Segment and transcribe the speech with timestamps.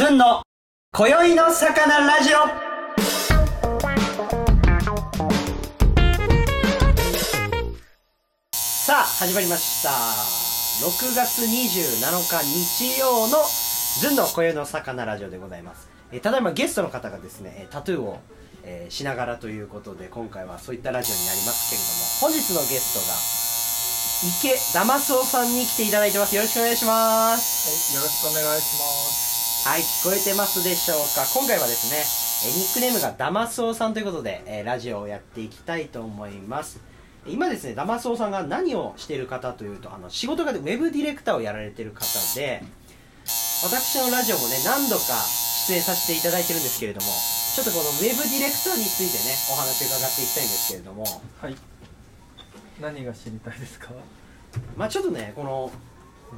[0.00, 0.40] ずんの
[0.96, 2.38] 今宵の魚ラジオ。
[8.54, 9.90] さあ始まりました。
[9.90, 13.44] 6月27日日曜の
[14.00, 18.20] ずんの今宵の魚ラジオでございます、えーただいまゲストの方がですねえータトゥーを、
[18.64, 21.88] えーしながらということで今回はそういったラジオになりますけれど
[22.24, 23.18] も本日のゲストが
[24.48, 26.34] 池玉荘さんに来ていただいてます。
[26.34, 27.92] よろしくお願いします。
[27.92, 29.29] はい、よろしくお願いします。
[29.70, 31.22] はい、聞こえてますでしょうか？
[31.32, 32.02] 今回はですね、
[32.42, 36.80] えーニックネームがダマスオさんということで、えーラジオをやっていきたいと思います。
[37.24, 42.02] 今ですね、ダマスオさんが何をしている方というと、あの、仕事がでウェブディレクターをやられている方
[42.34, 42.64] で、
[43.62, 45.04] 私のラジオもね、何度か
[45.68, 47.06] 出演させていただいてるんですけれども、
[47.54, 51.04] ちょっとこのウェブディレクターについてね、お話を伺っていきたいんですけれども、
[51.40, 51.54] はい。
[52.80, 53.90] 何が知りたいですか？
[54.76, 55.70] まあちょっとね、この、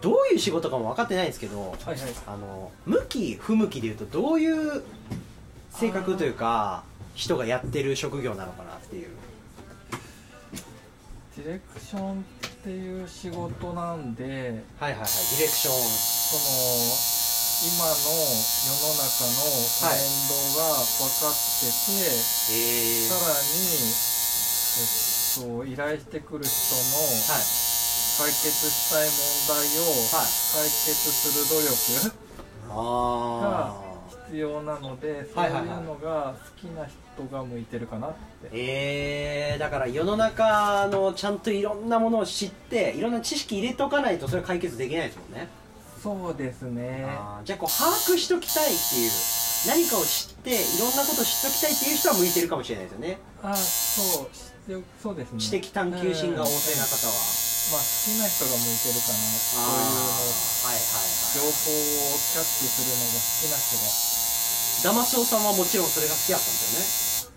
[0.00, 1.98] どういう仕事かも分かってないんですけど、はいはい。
[2.26, 4.82] あの向き不向きでいうとどういう
[5.70, 6.84] 性格というか
[7.14, 9.08] 人がやってる職業なのかなっていう。
[11.36, 12.24] ディレクションっ
[12.62, 14.24] ていう仕事なんで、
[14.78, 15.74] はいはいはいディレクション。
[15.74, 17.22] その
[17.62, 19.38] 今の世の中の
[19.78, 22.10] トレンドが分かってて、
[22.50, 23.94] えさらに
[24.78, 24.96] えっ
[25.38, 26.80] と依頼してくる人の
[27.36, 27.71] はい
[28.18, 32.22] 解決したい問題をはい解決する努力。
[32.74, 33.92] あ
[34.26, 35.52] 必要なので、そういう
[35.84, 38.16] のが好きな人が向いてるかなって。
[38.52, 45.48] えー、だから世の中のちゃんといろんなものを知っていろんな知識入れとかないとそれ解決できないですもんね、
[46.02, 47.06] そうですね。
[47.44, 49.10] じゃあこう把握しときたいっていう
[49.66, 55.40] 何かを知っていろんなことを知っときたいっていう人は向いてるかもしれないですよねあ、そう、そうですね。
[55.40, 57.12] 知的探求心が旺盛な方は、
[57.70, 59.22] まあ好きな人が向いてるかな。
[59.38, 67.32] そうあいうのーはいはいはい情報をキャッチするのが好きな人ダマスオさんはもちろんそれが好きだったんですが。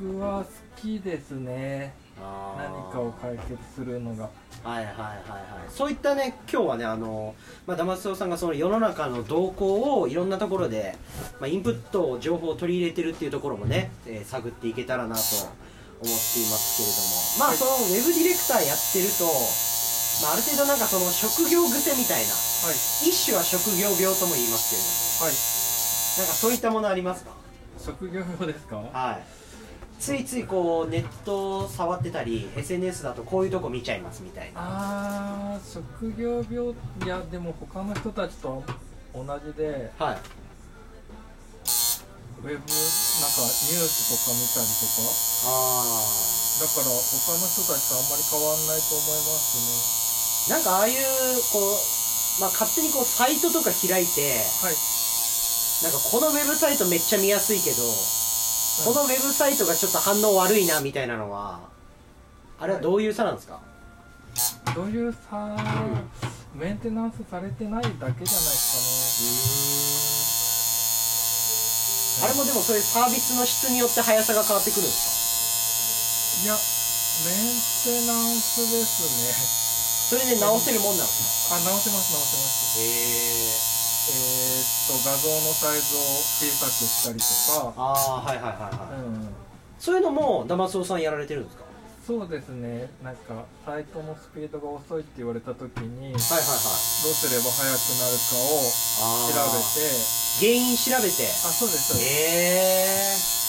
[0.00, 1.94] 僕は好きですね。
[2.18, 4.30] よね何かを解決するのが。
[4.64, 7.34] はいはいはいはいそういったね今日はねあの、
[7.66, 10.96] まあ、ダマスオさんがその世の中の動向をいろんなところで、
[11.38, 19.24] まあ、インプット情報を取り入れてるっていうところもね、えー探っていけたらなと思っていますけれどもまあそのウェブディレクターやってると、
[20.22, 22.32] まあ、ある程度なんかその職業癖みたいな。
[22.32, 23.08] はい。
[23.08, 25.30] 一種は職業病とも言いますけれども。
[25.30, 25.34] はい。
[26.18, 27.30] なんかそういったものありますか？
[27.78, 28.76] 職業病ですか？
[28.76, 29.22] はい。
[30.00, 34.60] ついついこうネットを触ってたり SNS だとこういうとこ見ちゃいますみたいな。
[34.62, 38.62] あー、職業病、いや、でも他の人たちと
[39.14, 40.18] 同じで、はい。
[42.38, 45.10] ウェブ、なんかニュースとか見たりとか、
[45.50, 46.06] あ
[46.62, 49.97] だから他の人たちとあんまり変わんないと思いますあ
[50.48, 50.94] なんかああいう
[51.52, 51.62] こう、
[52.40, 54.42] まあ、勝手にこうサイトとか開いてね。
[54.62, 54.74] はい。
[55.82, 57.76] なんかこのウェブサイトめっちゃ見やすいけど、
[58.82, 61.60] このウェブサイトがちょっと反応悪いなみたいなのは
[62.58, 63.60] あれはどういう差なんですか、
[64.74, 65.56] どういうさ、
[66.54, 68.34] メンテナンスされてないだけじゃないです
[72.24, 76.42] あれもでもそういうサービスの質によって速さが変わってくるんですか？
[76.42, 76.44] ね。
[76.44, 77.62] いや、メン
[78.02, 79.67] テナンスですか
[80.08, 81.62] それで直せるもんなんですかね。
[81.62, 82.80] あ、直せます、直せます。
[82.80, 82.88] へえ
[84.08, 87.24] えー、っと、画像のサイズを小さくしたりと
[87.74, 89.28] か、ああはいはいはいはい、うん。
[89.78, 91.68] そういうのもダマスオさんやられてるんですか？
[92.08, 92.88] そうですね。
[93.04, 99.92] なんか、サイトのスピードが遅いって言われた時に、どうはいはいはいすれば速くなるかを調あべーて、
[100.40, 102.08] 原因調べてあ、そうです、そうです。
[102.08, 103.47] へえ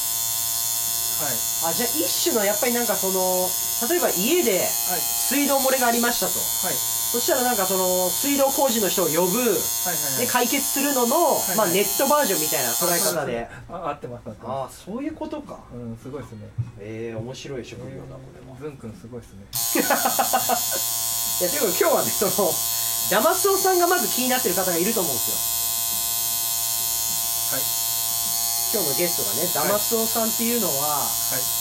[1.20, 1.72] はい。
[1.72, 3.50] あじゃあ一種のやっぱりなんかその
[3.90, 5.00] 例えば家ではい。
[5.00, 6.76] 水道漏れがありましたとはい。
[7.10, 10.26] そしたらなんかその水道工事の人を呼ぶはいはいはい。
[10.26, 15.76] で解決するのの、いまあ、ネットバージョンみたいな捉え方であ、合ってます、合ってまああそういうことかす。
[15.76, 16.50] うん、すごいですね。
[16.80, 19.46] ええ面白い職業だこれは、ズン君すごいですね。
[21.40, 22.52] いやでも今日はねその
[23.10, 25.59] ダマスオさんがまず気になってる方がいると思うんですよ
[28.72, 31.60] 今日のゲストがねダマスオさんっていうのは、はい。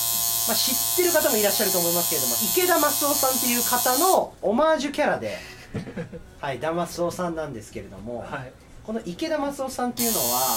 [0.48, 5.36] まあ、知ってる方もいらっしゃると思いますけれども池田マスオさんっていう方のオマージュキャラで
[6.40, 8.52] はいダマスオさんなんですけれども、はい。
[8.84, 10.56] この池田マスオさんっていうのは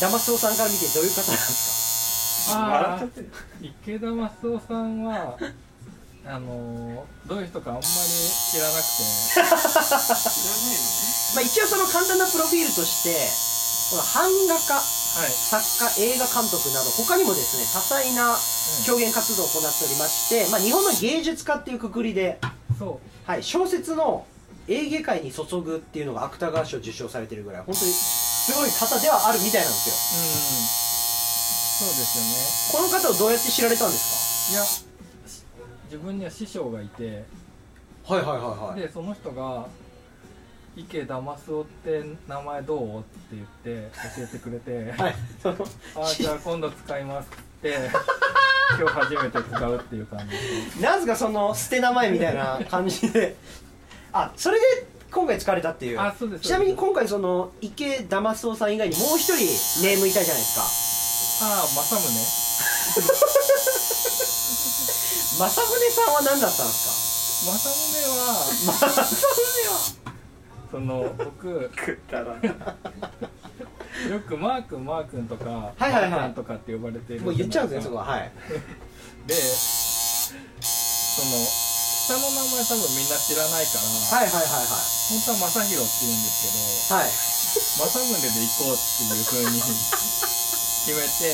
[0.00, 3.06] ダマスオさんから見てどういう方なんですああ、
[3.62, 5.38] 池田マスオさんは、
[6.26, 9.00] あのー、どういう人かあんまり知らなくて、
[9.34, 9.42] か、
[11.34, 13.14] まあ、一応その簡単なプロフィールとして
[13.90, 14.82] この版画家
[15.14, 15.30] はい。
[15.30, 15.62] 作
[15.98, 18.34] 家映画監督など他にもですね多彩な
[18.88, 22.38] 表現活動を行っておりまして、まあ、日本の芸術家っていうくくりで、
[22.78, 24.26] そはい、小説の
[24.66, 31.88] エーゲ海に注ぐっていうのが芥川賞受賞されてるぐらい本当にすごい方ではあるみたいなんですうん。
[31.88, 32.82] そうですよね。
[32.82, 34.84] よこの方をどうやって知られたんですいやし
[35.84, 37.24] 自分には師匠がいて。
[38.06, 38.80] かはいはいはいはい。
[38.80, 39.66] でその人が
[40.76, 45.66] 「池騙すおって名前どう?」って言って教えてくれて「はいその
[45.96, 47.74] ああじゃあ今度使います」って
[48.78, 50.28] 今日初めて使うっていう感
[50.74, 50.80] じ。
[50.82, 53.36] なんすかその捨て名前みたいな感じで。
[54.12, 56.00] あそれで今回使われたっていう。
[56.00, 59.36] あそうですちなみに今回その池玉須さん以外にもう一人
[59.86, 60.56] ネームいたじゃないです
[61.40, 61.46] か。
[61.46, 62.44] ああ政宗。
[65.36, 70.03] 正宗さんは何だったんです政宗は か正宗は
[70.74, 72.40] その僕くだらよ
[74.26, 76.10] くマー君マー君とか、はいはいはい。
[76.10, 77.20] マー君とかって呼ばれてる。
[77.22, 78.10] もう言っちゃうんですねそこは。
[78.10, 78.32] はい。
[79.30, 84.66] でその下の名前多分みんな知らないから、はいはいはい
[85.14, 87.06] 本当は正弘って言うんですけどはい。
[87.06, 91.30] はい政宗で行こうっていう風に 決めて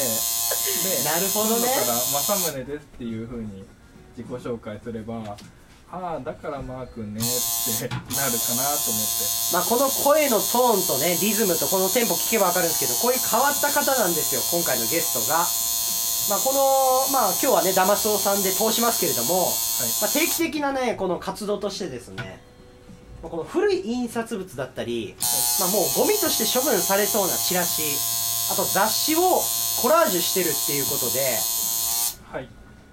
[1.00, 1.64] でなるほどね。
[1.64, 3.64] 今度から政宗ですっていう風に
[4.18, 5.24] 自己紹介すれば
[5.92, 9.26] ああだからマー君ねってなるかなと思って。
[9.52, 15.42] まあこの声のトーンとねリズムとこのテンポ聞けば分かるんですけどこういう変わった方なんですよ今回のゲストが。
[16.30, 19.90] まあこのまあ今日はねダマスオさんで通しますけれども、はい。
[19.98, 22.38] まあ、定期的なねこの活動としてですね
[23.22, 25.16] まあこの古い印刷物だったり、
[25.58, 27.82] まあ、もうゴミとして処分されそうなチラシ
[28.52, 29.18] あと雑誌を
[29.82, 31.59] コラージュしてるっていうことではい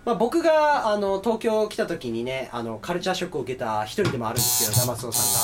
[0.08, 5.40] まあ、僕があの東京来た時にねあのカルチャーショックを受けた一人でもあるんですけどダマスオさんが。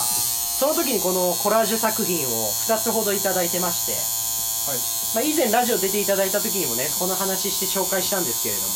[0.63, 4.79] その時にこのコラージュ作品を2つほどいただいてまして、はい。
[5.15, 8.69] まあ、以前ラジオ出ていただいた時にもねこの話して紹介したんですけれども、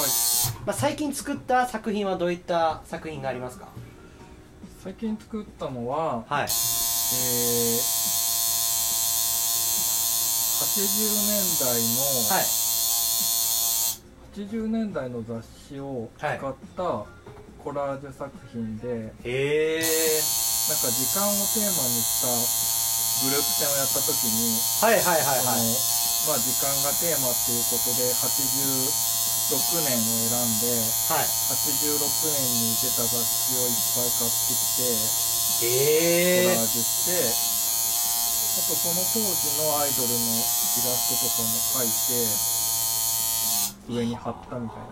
[0.00, 0.10] はい。
[0.64, 3.68] まあ、最近作った作品はどういった作品がありますか？
[4.82, 6.44] 最近作ったのははい。
[6.44, 6.52] えー、80
[11.28, 11.76] 年代の、
[12.32, 12.44] はい
[14.34, 15.38] 80年代の雑
[15.70, 16.40] 誌を使はいっ
[16.74, 17.06] た
[17.62, 19.14] コラージュ作品で、なんか
[20.90, 22.26] 時間をテーマにした
[23.30, 25.70] グループ展をやった時に、はいはいはいはい。
[26.26, 28.26] まあ、時間がテーマっていうことで86
[29.86, 30.82] 年を選んで
[31.14, 31.30] はい。
[31.54, 36.58] 86年に出た雑誌をいっぱい買ってきてへえ。
[36.58, 37.22] コラージュして
[38.56, 42.63] あとその当時のアイドルのイラストとかも描いて
[43.88, 44.84] 上に貼ったみたいな。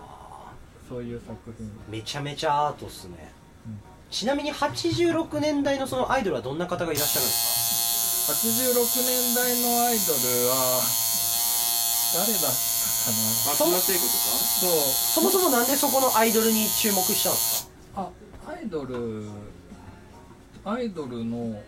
[0.88, 1.70] そういう作品。
[1.88, 3.32] めちゃめちゃアートっすね、
[3.66, 3.80] うん
[4.12, 10.18] ちなみに86年代のそのアイドルはどんな方がいらっしゃるんですか？86年代のアイドル
[10.52, 10.82] は
[12.12, 12.52] 誰だったか
[13.08, 13.16] な。
[13.48, 14.12] 松田聖子とか？
[14.60, 14.70] そう。
[15.14, 18.10] そもそもなんでそこのアイドルに注目したんですあ
[18.46, 19.24] アイドル
[20.66, 21.58] アイドルの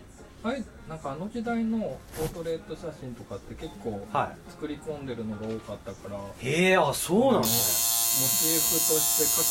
[0.45, 9.49] アイなんかあの時代のポートレート写真とかって結構かは作り込んでるのが多かったからモいへえあそうなんですチーフとして描く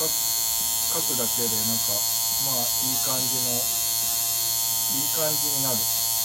[0.00, 0.16] 描く
[0.96, 1.92] 描くだけでなんか
[2.48, 3.60] まあいい感じの
[4.96, 5.76] いい感じになる。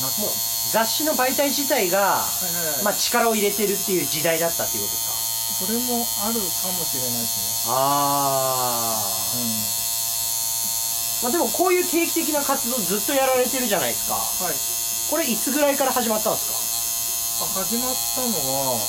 [0.01, 0.31] なったねもう
[0.71, 9.80] 雑誌の媒体自体が、はいはいはい、まあ、力を入れてるっていう時代だったっていうことですそれもあるかもしれないですかあねあ、
[11.23, 14.15] まあでもこういう定期的な活動ずっとやられてるじゃないですか。
[14.15, 14.55] うんはい。
[15.11, 18.27] これいつぐらいから始まったんですあ始まったの
[18.71, 18.79] は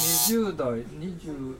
[0.00, 1.54] 20代20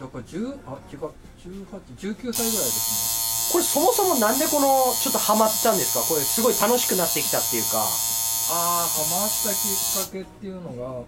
[0.00, 1.10] だから10あ違う
[1.42, 6.04] 1819歳ぐらいですかこれそもそもなんでこのちょっとハマったんですか？
[6.06, 7.78] これすごい楽しくなってきたっていうか。
[7.78, 7.84] ね
[8.48, 11.02] ああハマったきっかけっていうのが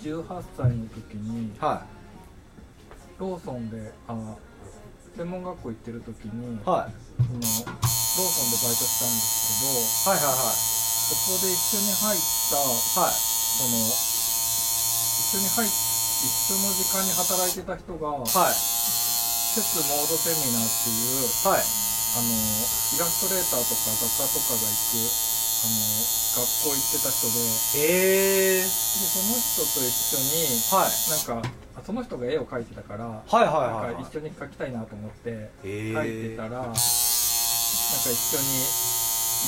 [0.00, 1.84] 18歳の時には
[3.18, 4.14] ローソンであ
[5.18, 6.94] 専門学校行ってる時にいはい。
[6.94, 13.10] そのローソンでバイトしたんですけどはいはいそこで一緒に入ったはい。
[13.10, 13.18] はい
[13.58, 15.70] その一緒に入っ
[16.22, 18.54] 一緒の時間に働いてた人がはい。
[18.54, 21.66] 施設モードセミナーっていうはい。
[22.14, 25.74] あのイラストレーターとか画家とかが行くあの
[26.38, 27.34] 学校行ってた人で
[27.74, 30.94] でへえその人と一緒にはい。
[31.10, 38.44] なんかあその人が絵を描いてたから、はいはいはいなんか一緒に描きたいなと思ってへ描いてたえら、なんか一緒に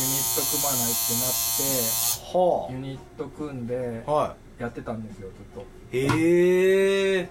[0.01, 1.63] ユニット組まないってなって
[2.33, 4.05] はユニット組んで
[4.59, 5.67] やってたんですよずっと。
[5.97, 7.29] いへえ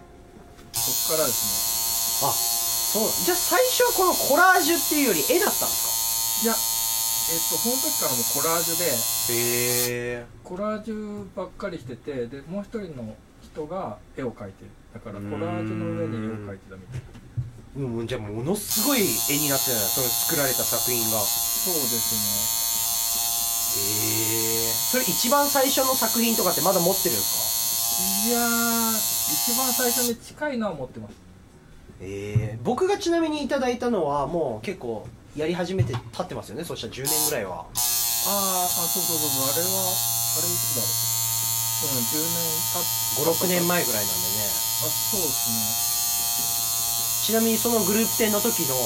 [0.73, 3.25] そっからですあそう。
[3.25, 6.55] じゃあ最初はこのコラージュっていうより絵だったんですねいや
[7.31, 8.91] えっとその時からもうコラージュで
[10.21, 13.15] えコラージュばっかりしててでもう一人の
[13.59, 14.71] 人が絵を描いてる。
[14.93, 17.99] だからコラージュの上に絵を描いてたみたいな。
[17.99, 21.19] うんじゃあものすごい絵になってるその作られた作品が。
[21.19, 22.15] そうです
[23.77, 23.81] へ
[24.69, 28.91] えそれ一番最初の作品とかってまだ持ってるんですいやー
[29.51, 31.13] 一番最初に近いのは持ってます。
[31.15, 31.19] か
[32.01, 37.51] ええ僕がちなみにいただいたのはもう結構やり始めて経ってますよねそしたら10年ぐらいは。
[37.61, 41.08] あーあそうそうそうそうあれはあれいつだろう
[41.81, 42.35] うん10年
[42.73, 44.43] 経っ56年前ぐらいなんでね。
[44.83, 48.81] あそうですちなみにそのグループ展の時のね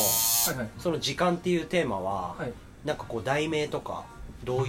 [0.48, 0.70] はいはい。
[0.80, 2.54] その時間っていうテーマは、はい。
[2.86, 4.04] なんかこう題名とか
[4.44, 4.66] どういう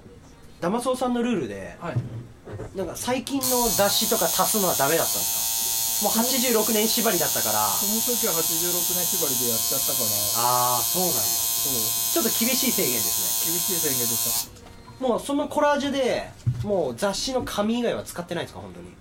[0.61, 1.97] ダマソウさんのルールではい。
[2.77, 6.07] なんか最近の雑誌とか足すのはダメだったんですか？
[6.07, 7.67] もう86年縛りだったから。
[7.67, 10.47] その時は86年縛りでやっちゃったから。
[10.47, 11.19] ああそうなんだ。
[11.21, 12.23] そう。
[12.23, 14.51] ちょっと厳しい制限です厳しい宣言でした。
[14.55, 14.61] ね
[15.01, 16.29] もうそのコラージュで
[16.63, 18.93] もう雑誌の紙以外は使ってないんですか本当に？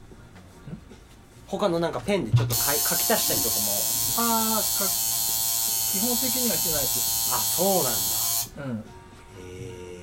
[1.51, 4.31] 他のなんかペンでちょっと書き足したりとかも。
[4.31, 7.35] ああ基本的にはしないです。
[7.35, 8.73] あそうなんだ。
[8.73, 8.79] うん。
[8.79, 8.83] へ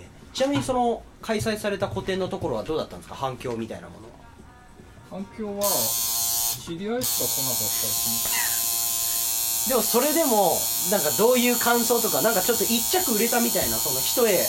[0.03, 3.15] えちなみにその開催された個展のところはどうだったんですか？
[3.15, 4.13] 反響みたいなものは。
[5.09, 10.51] 反響は知り合いしか来なかったですでもそれでも
[10.91, 14.45] なんかどういう感想とかなんかちょっと一着売れたみたいなその一絵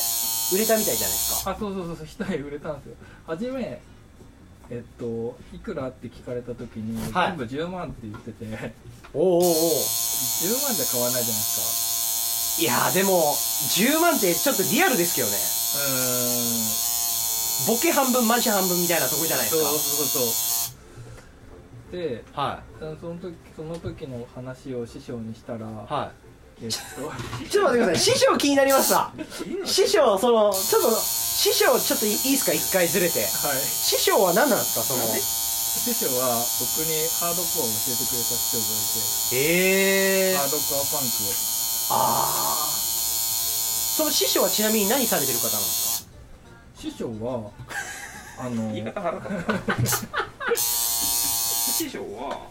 [0.54, 1.52] 売れたみたいじゃないですか。
[1.52, 2.96] あそうそうそうそう一重売れたんですよ。
[3.26, 3.80] 初め
[4.70, 7.28] えっといくらって聞かれた時に、はい。
[7.28, 8.44] 全部10万って言ってて。
[8.44, 8.72] 10
[9.14, 13.34] おおおお万じゃ買わないじゃないですいやーでも
[13.70, 15.32] 10万ってちょっとリアルですけどね。
[15.34, 17.76] かうーん。
[17.76, 21.92] ボケ半分マジ半分みたいなとこじゃないですそうかそうそう。
[21.92, 22.60] では
[23.00, 25.62] その時その時の話を師匠にしたら、い。
[25.62, 26.12] は
[26.60, 27.44] えっと。
[27.44, 27.98] い ちょっと待ってください。
[27.98, 29.12] 師匠気になりました。
[29.64, 30.90] 師匠そのちょっと
[31.38, 32.52] 師匠ちょっといいですか？
[32.52, 33.20] 一回ずれて。
[33.22, 33.62] はい。
[33.62, 34.82] 師匠は何なんですか？
[34.82, 35.06] その。
[35.06, 41.30] 師匠は僕にハードコアを教えてくれた師匠がええー、いてハードコアパンクを。
[41.94, 46.10] ああその師匠はちなみに何されてる方なんですか？
[46.82, 47.52] 師匠は
[48.40, 52.42] あの言い方腹立った師匠はは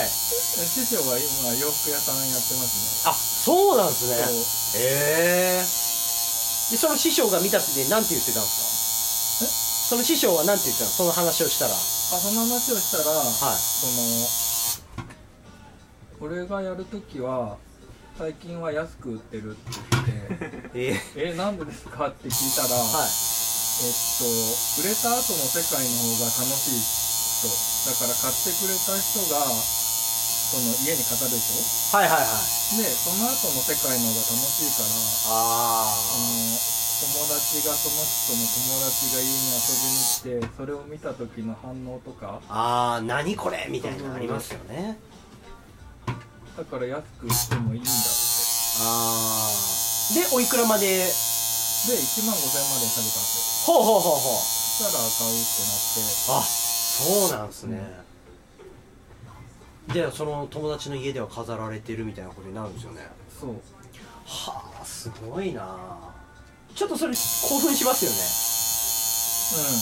[0.00, 0.08] い。
[0.08, 4.22] 師匠は今洋服屋さんやってますあそうなんですねね。
[4.24, 4.80] そう。
[4.80, 4.84] へ
[5.60, 5.91] え
[6.72, 9.92] でその師匠が見たって何て言ってたんですか？
[9.92, 10.96] その師匠は何て言ってたの？
[10.96, 11.74] その話をしたら。
[11.76, 11.80] はあ
[12.16, 13.28] その話をしたらい。
[13.28, 13.44] そ
[16.24, 17.58] の俺がやるときは
[18.16, 19.60] 最近は安く売ってるって
[19.92, 20.02] 言っ
[20.72, 23.08] て えー、えなんでですかって聞いたら、はい。
[23.84, 24.24] えっと
[24.80, 27.52] 売れた後の世界の方が楽しい人。
[27.90, 29.44] だから買ってくれた人が
[30.52, 32.28] その家に飾るでしはいはいはい。
[32.28, 34.92] ょでその後の世界の方が楽しいから
[35.32, 36.28] ああの
[37.02, 39.64] 友達がその人の友達が家に遊
[40.28, 42.38] びに来てそれを見た時の反応とか。
[42.48, 43.66] ああー何これ？
[43.70, 44.98] みたいなのありますよね。
[46.56, 47.98] だから安く売ってもいいんだって。
[48.84, 49.50] ああ
[50.14, 50.86] でおいくらまで？
[50.86, 54.38] で1万5000円まで下げたんですほうほうほうほう。
[54.38, 56.38] したら買うってなって。
[56.38, 57.82] あそうなんですね、
[59.92, 63.00] でその友達の家では飾られてるみたいなことになるんですよね。
[63.28, 63.50] そう。
[64.24, 65.76] はあすごいな。
[66.74, 68.16] とそれ興奮しますよね。
[69.52, 69.74] うん。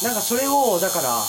[0.00, 1.24] 確なんかそれをだから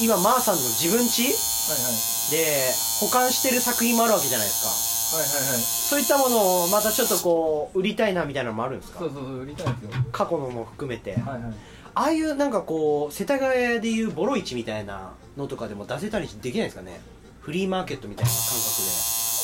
[0.00, 2.30] 今マーさんの自分家かにはいはい。
[2.30, 5.16] で保管してる作品もあるわけじゃないですか。
[5.18, 5.60] はいはいはい。
[5.60, 9.00] そういったものをまたちょっとこう売りたいなみたいなのもあるんですか？
[9.00, 10.04] そうそうそう売りたいんですよ。
[10.12, 11.52] 過去のも含めて、はいはい
[11.94, 17.00] ああいうなんかこう世田谷でいうボロ市みたいなのとかでも出せたりできないですかね？
[17.42, 18.88] フリーマーケットみたいな感覚で。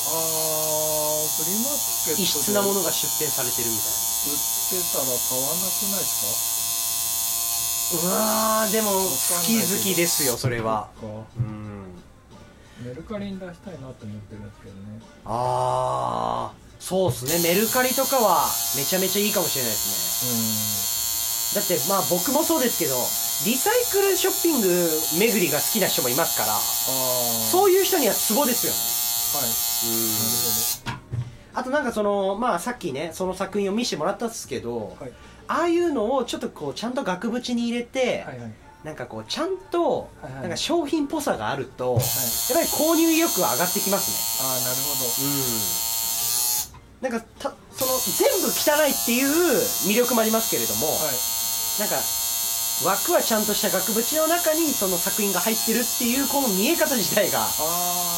[0.09, 0.15] あー
[1.43, 1.77] フリーマー
[2.07, 2.23] ケットで。
[2.23, 4.39] 異質なものが出店されてるみたい売っ
[4.69, 9.09] てたら買わなくないですなうわーでもかん好
[9.45, 10.89] き好きですよそれは。
[11.01, 11.07] か。
[11.37, 11.93] うん。
[12.85, 15.01] メルカリに出したいなと思ってるんですけどね。
[15.25, 17.39] ああそうっすね。
[17.43, 20.98] メルカリとかはめちゃめちゃいいかもしれないですね
[21.55, 22.95] だってまあ僕もそうですけど
[23.45, 24.67] リサイクルショッピング
[25.17, 28.77] 巡りが好きな人もいますからそういう人にはツボですよね。
[29.31, 29.49] はい。
[31.53, 35.13] あとなんかそのまあさっきねその作品を見せてもらったんですけど、なるほどはい。
[35.47, 38.51] ああいうのをちょっとこうちゃんと額縁に入れて、はいはい。
[38.83, 40.09] なんかこうちゃんと
[40.41, 42.03] なんか商品っぽさがあると、やっ
[42.53, 45.05] ぱり購入意欲は上がってきますああなるほど。
[45.05, 45.11] ね
[47.01, 47.11] うん。
[47.11, 49.27] なんかたその全部汚いっていう
[49.89, 51.38] 魅力もありますけれども、はい
[51.79, 51.95] なんか
[52.85, 57.47] 枠はちゃんとした額縁の中にその作品が入ってるっていうこの見え方自体が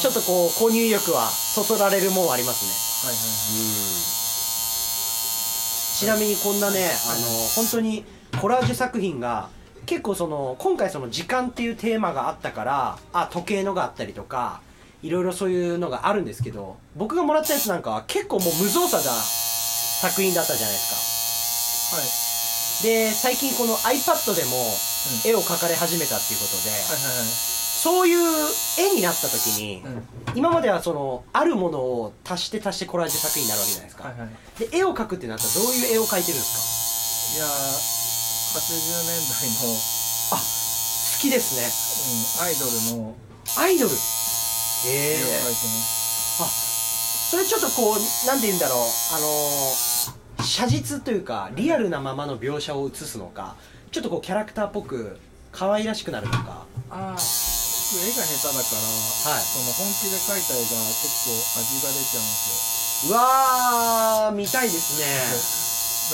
[0.01, 2.71] ちょっとこう購入意欲はそそられるもんはありますね。
[3.09, 4.21] はいはい
[6.01, 8.03] ちなみにこんなね、あの本当に
[8.41, 9.49] コラージュ作品が
[9.85, 14.61] 結構その今回その時間っていうテーマがあったからあ時計のがあったりとか
[15.03, 22.03] いろいろそういうのがあるんですけど僕がもらったやつなんかは結構もう無造作な作品だったじゃないですはい。
[22.03, 22.30] か
[22.81, 24.57] で最近この iPad でも
[25.25, 25.31] うん。
[25.31, 26.69] 絵を描かれ始めたっていうことで、
[27.81, 28.19] そういう
[28.77, 29.81] 絵になった時に、
[30.35, 34.29] 今まではそのあるものを足して足してコラージュ作品になるわけじゃないですか、はいはい。
[34.69, 37.41] で絵を描くってなったらどういう絵を描いてるんですか？
[37.41, 39.73] いやー80年代の、
[40.37, 40.37] 好
[41.19, 41.65] きですね。
[42.37, 43.15] うん、アイドルの
[43.57, 43.91] アイドル？
[44.85, 48.79] え絵を描いてえます、それちょっとこうなんて言うんだろう。
[49.15, 49.90] あのー
[50.43, 53.55] 写実というかリアルなままの描写を写すのか
[53.91, 55.17] ちょっとこうキャラクターっぽく
[55.51, 56.65] 可愛らしくなるのか。
[56.89, 57.17] ああ
[57.91, 59.43] 僕絵が下手だから、はい。
[59.43, 65.11] その本気で描いた絵が結構味が出ちゃうんですうわー見たいですね。
[65.11, 65.35] よ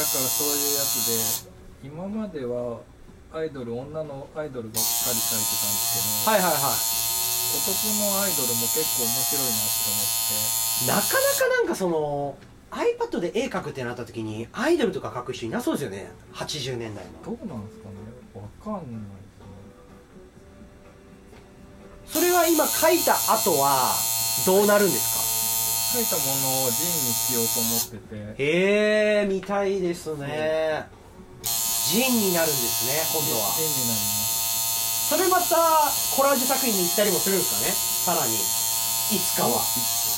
[0.02, 1.46] だからそういうやつ
[1.86, 2.82] で今までは
[3.30, 6.82] アイドル女のアイドルばっかり描いてたんですけど、はいはいはい。
[7.62, 7.70] 男
[8.02, 10.18] のアイドルも結構面白いなって思っ
[10.82, 10.90] て。
[10.90, 12.34] なかなかなんかその
[12.72, 16.12] iPad で絵描くってなった時にアイドルとか描く人いなそうですよね。
[16.34, 17.12] 80年代の。
[17.24, 17.96] どうなんですかね。
[18.36, 19.02] わかんない
[22.06, 23.94] それは今描いた後は
[24.46, 28.36] どうなるんですね描いたものをジンにしようと思ってて。
[28.36, 30.88] かへえ見たいですね。
[31.44, 33.56] ジンになるんですね今度は。
[33.56, 35.10] ジンになります。
[35.10, 35.56] それまた
[36.16, 38.20] コラージュ作品に行ったりもするんですかね？
[38.20, 38.36] さらに。
[38.36, 39.64] いつかは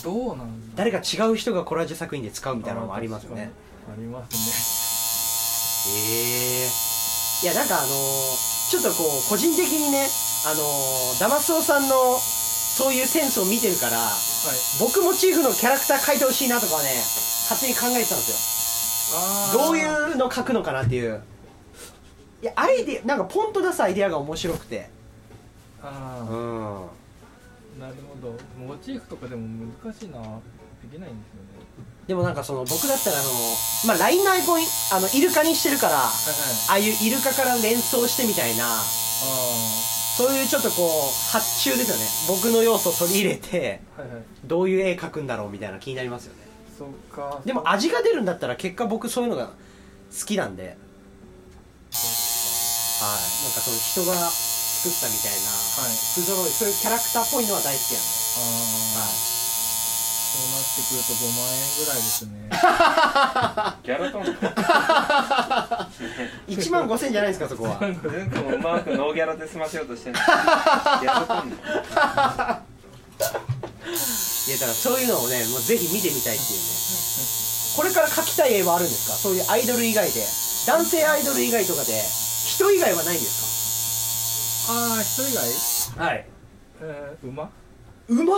[0.04, 0.84] どうなんだ。
[0.84, 3.52] 誰か違う人がコラージュ作品で使うみたいなのもありますよね。
[3.92, 5.92] ありますへ
[6.66, 6.68] え
[7.44, 10.06] いやなんかあのーちょっとこう個人的にね
[10.46, 14.10] あのーダマスオさんのそういうセンスを見てるからねはい。
[14.80, 16.90] 僕モチーフのキャラクター描いてほしいなとかね
[17.50, 19.84] 勝手に考えてたんですあよどうい
[20.14, 21.22] うの描くのかなっていう。
[22.42, 24.90] いやアイディアなんかポンと出すアイディアが面白くて。
[25.82, 26.86] ああ、うん
[27.80, 28.36] なるほど。
[28.58, 29.48] モチーフとかでも
[29.84, 30.20] 難しいな。
[30.82, 31.50] できないんですよね。
[32.08, 33.30] でもなんかその僕だったらあの
[33.88, 34.62] まあ LINE のアイコン
[34.92, 36.12] あのイルカにしてるからあ
[36.72, 38.82] あいうイルカから連想してみたいなあ
[40.18, 40.92] そういうちょっとこう
[41.32, 42.06] 発注ですよね。
[42.28, 44.22] 僕の要素を取り入れてあはいはい。
[44.46, 46.42] どういう絵描くんだろうみたいな気になりますよね。
[46.78, 47.42] そっか。
[47.46, 49.54] でも味が出るんだったら結果僕そういうのが好
[50.26, 50.64] きなんで。
[50.64, 50.74] はい。
[50.74, 50.82] なんか
[53.62, 54.30] その人が
[54.80, 55.92] 作ったみたいなはい。
[56.16, 58.02] 不揃いそういうキャラクターっぽいのは大好きなん。
[58.02, 58.08] で
[58.96, 59.12] はい。
[60.30, 62.48] そうなってくると5万円ぐらいですね。
[63.84, 64.24] ギャラトン
[66.48, 67.80] 1万5000じゃないですかそこは。
[67.80, 68.08] ずんく
[68.40, 71.50] んもうまくノーギャラで済ませようとしてる ギャラトン
[74.48, 76.66] いやだからそういうのをねもうぜひ見てみたいっていうね。
[77.76, 79.16] これから描きたい絵はあるんですか？
[79.16, 80.26] そういうアイドル以外で。
[80.68, 82.04] 男性アイドル以外とかで。
[82.46, 83.39] 人以外はないんです
[84.72, 85.50] ああ人以外
[85.98, 86.26] かはい。
[86.82, 87.50] えー、馬？
[88.08, 88.36] 馬？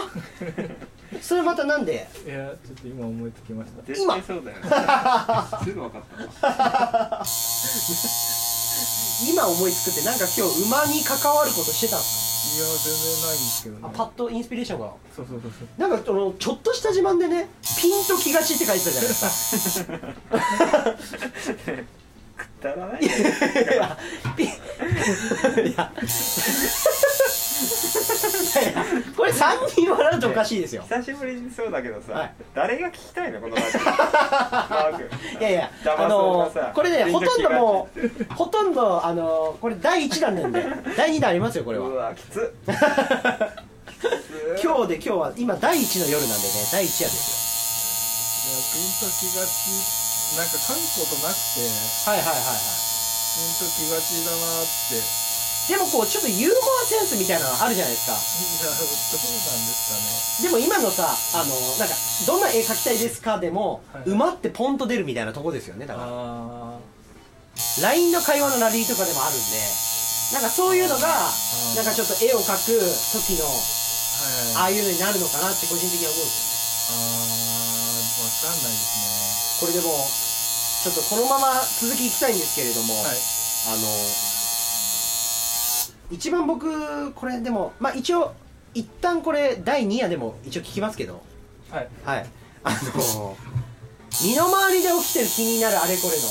[1.22, 2.08] それまたなんで？
[2.26, 3.84] いやちょっと今思いつきました。
[3.84, 4.64] 絶対そうだよね。
[5.66, 6.02] すぐ分かっ
[6.40, 7.26] たわ。
[9.30, 13.82] 今思いつくってなんか今日馬に関わることしてたんですいや全然ないんですけどね。
[13.84, 14.94] あパッとインスピレーションが。
[15.16, 15.68] そうそうそうそう。
[15.78, 21.84] なんかそのちょっとした自慢でねピンときがちって書いてたじゃないですか
[22.70, 23.32] いいやいや
[25.66, 25.92] いや
[29.16, 30.84] これ3人笑うとおかしいですよ。
[30.84, 32.34] 久しぶりにそうだけどさ、はい。
[32.54, 40.64] 誰が聞きたいのこのラジオマークいやいや騙そうあのこれねほとんどもうほとんどあのこれ第1弾なんで
[40.98, 42.54] 第2弾ありますよこれうはわきつ
[44.64, 47.42] 今日で今日は今第1の夜なんでね第1夜です
[48.50, 50.01] いやピンときがち
[50.38, 51.68] なんか書くことなくてよ
[52.08, 52.60] はいはいはいはい。
[53.32, 55.02] ピンときがちだなってい
[55.72, 58.16] でもこうちょっとユーモアセンスみたいなのあるじゃないですか。
[58.16, 58.20] や
[58.76, 58.90] どうなん
[59.68, 61.96] ですでも今のさあのなんか
[62.28, 66.80] どんな絵描きたいですかでも、はい馬ってポンと出るみたいなとこですよねだかねからあ
[67.84, 69.44] LINE の会話のラリーとかでもあるんで
[70.34, 71.76] なんかそういうのがー。
[71.76, 72.80] なんかちょっと絵を描く
[73.22, 74.76] 時のあはいはい。
[74.76, 79.94] ああいうのになるのかなって個人的には思うんですあーわかんないですこれでも
[80.84, 83.18] ちょっとこのまま続きいきたいんですけれども、ねはい。
[83.70, 83.88] あの
[86.10, 88.34] 一番僕これでもまあ一応
[88.74, 91.22] 一旦これ第2夜でも一応聞きますけど。
[91.70, 91.88] はい。
[92.04, 92.26] はい。
[92.64, 93.38] あの
[94.24, 96.24] 身の回りで起きてる気になるあれこれの。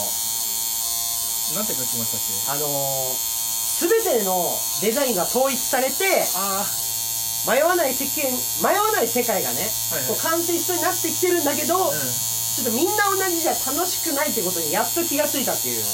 [1.56, 2.58] なんて書きましたっけ？
[2.58, 2.66] あの
[3.80, 3.88] 全
[4.20, 4.50] ての
[4.82, 6.66] デザインが統一されてあ
[7.48, 8.30] 迷わない世間
[8.68, 9.56] 迷わない世界がね、
[9.90, 10.08] はいはい。
[10.08, 11.94] こう完成しそうになってきてるんだけど、あうん
[12.60, 15.80] ちょっとみんな同じじゃ楽しくないってことにやっと気がついたっていう。
[15.80, 15.84] あ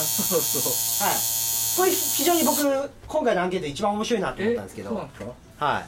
[0.00, 0.72] そうそう。
[1.04, 1.16] はい。
[1.76, 4.88] これ非常に僕今回のアンケートで一番面白いなと思ったんですけど。
[4.88, 5.32] そうなんですか？
[5.60, 5.84] はい。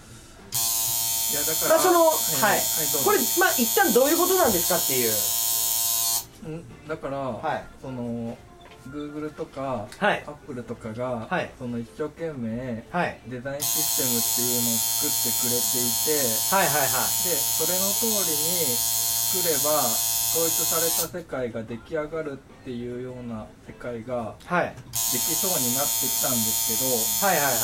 [1.32, 2.60] いやだからまあそのははい、
[3.02, 5.08] これまあ一旦どういうことなんですかってい
[6.52, 7.64] うんだから、はい。
[7.80, 8.36] その
[8.84, 10.22] Google とか、はい。
[10.26, 11.50] Apple とかが、はい。
[11.58, 13.18] その一生懸命はい。
[13.26, 16.12] デザインシステムっていうのを作ってくれていて
[16.54, 16.88] はいはいはい。
[17.24, 18.76] でそれの通りに
[19.34, 19.82] 作れば
[20.34, 24.74] 統一された世界が出来上がるっていうような世界がはい。
[24.74, 27.54] できそうになってきたんですけどはいはい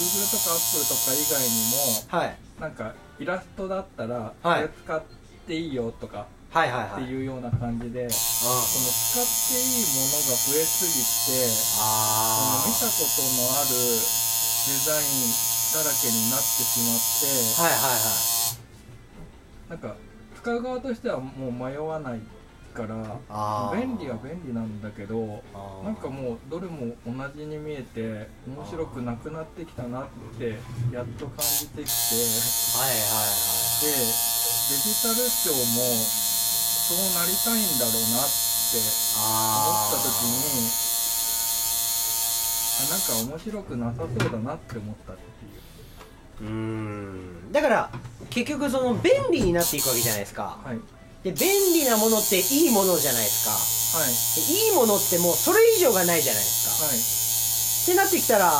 [0.00, 1.76] Google とか Apple とか以外にも
[2.08, 2.26] はい。
[2.28, 4.62] はいなんかイラストだったらこはい。
[4.62, 5.02] れ使っ
[5.46, 7.02] ていいよとかはいはいはい。
[7.04, 15.32] っていうような感じで、その使っていいものが増えすぎてそあの見たことのあるデザイン
[15.72, 19.70] だらけになってしまって、はいはいはい。
[19.70, 19.96] なんか
[20.42, 22.20] 使う側としてはもう迷わない
[22.74, 23.20] から
[23.72, 25.40] 便利は便利なんだけど
[25.84, 30.58] なんかもうどれも同じに見えて面白くなくなってきたなって
[30.90, 32.24] やっと感じてきてで
[32.74, 33.82] はいはい。
[33.82, 35.82] デジタル庁も
[36.88, 38.78] そうなりたいんだろうなって
[39.14, 39.30] 思
[39.86, 40.70] った時に
[42.82, 45.12] あなんか面白くなさそうだなって思った。
[45.12, 45.31] ってい
[46.42, 47.52] うん。
[47.52, 47.90] だから
[48.30, 50.58] 結局その便利になっていくわけじゃないですか。
[50.64, 50.80] はい。
[51.24, 53.98] で便利なものっていいものじゃないですか。
[53.98, 54.08] はい。
[54.10, 54.14] で
[54.68, 56.86] いいものってもうそれ以上がないじゃないですか。
[56.86, 56.96] はい。
[56.98, 57.00] っ
[57.86, 58.52] てなってきたら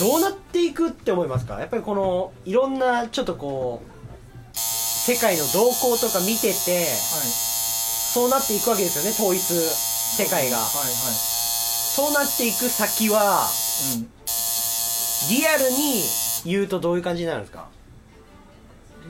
[0.00, 1.60] どうなっていくって思いますか？
[1.60, 6.90] やっぱりこのいろんなちょっとこう世界の動向とか見ててはい。
[8.12, 10.58] そうなっていくわけですよね統一世界が。
[10.58, 10.66] はい
[11.90, 13.50] そうなっていく先はは
[13.96, 14.08] いうん
[15.28, 16.02] リアルに
[16.46, 17.68] 言うとどういう感じになるんですか？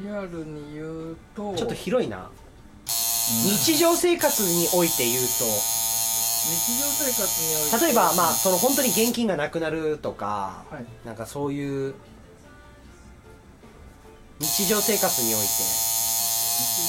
[0.02, 2.16] リアルに言うとちょっと広いな。
[2.18, 2.24] うん。
[2.86, 5.28] 日常生活において言う日
[6.80, 7.78] 常生活において。
[7.78, 10.84] と例えばまあその本当に現金がなくなるとかはい。
[11.06, 11.94] なんかそういう
[14.40, 15.46] 日常生活において。
[15.46, 15.52] 日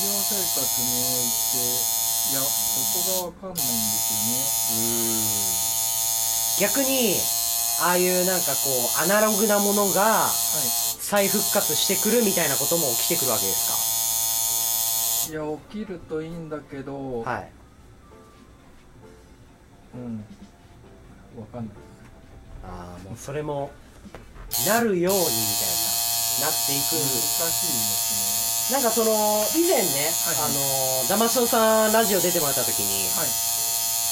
[0.02, 0.90] 常生活にお
[1.22, 1.58] いて。
[2.32, 2.46] いやそ
[3.26, 7.16] こが分かんないんです逆に
[7.82, 8.70] ああいうなんかこ
[9.02, 13.92] うアナログなものが再復活してくるみたいなことも起きてくるわけですはい
[15.32, 17.52] いや起きるといいんだけど、かはい。
[19.96, 20.26] うん。
[21.36, 21.76] 分かんない。
[22.64, 23.72] ああもうそれも
[24.68, 25.70] なるようにみたい
[26.42, 26.98] ななっていく。
[26.98, 27.78] 難しいで
[28.70, 29.12] すなんかその
[29.56, 30.48] 以前ね、はいあ
[31.04, 33.28] のダマスオさんラジオ出てもらった時に、ねはい。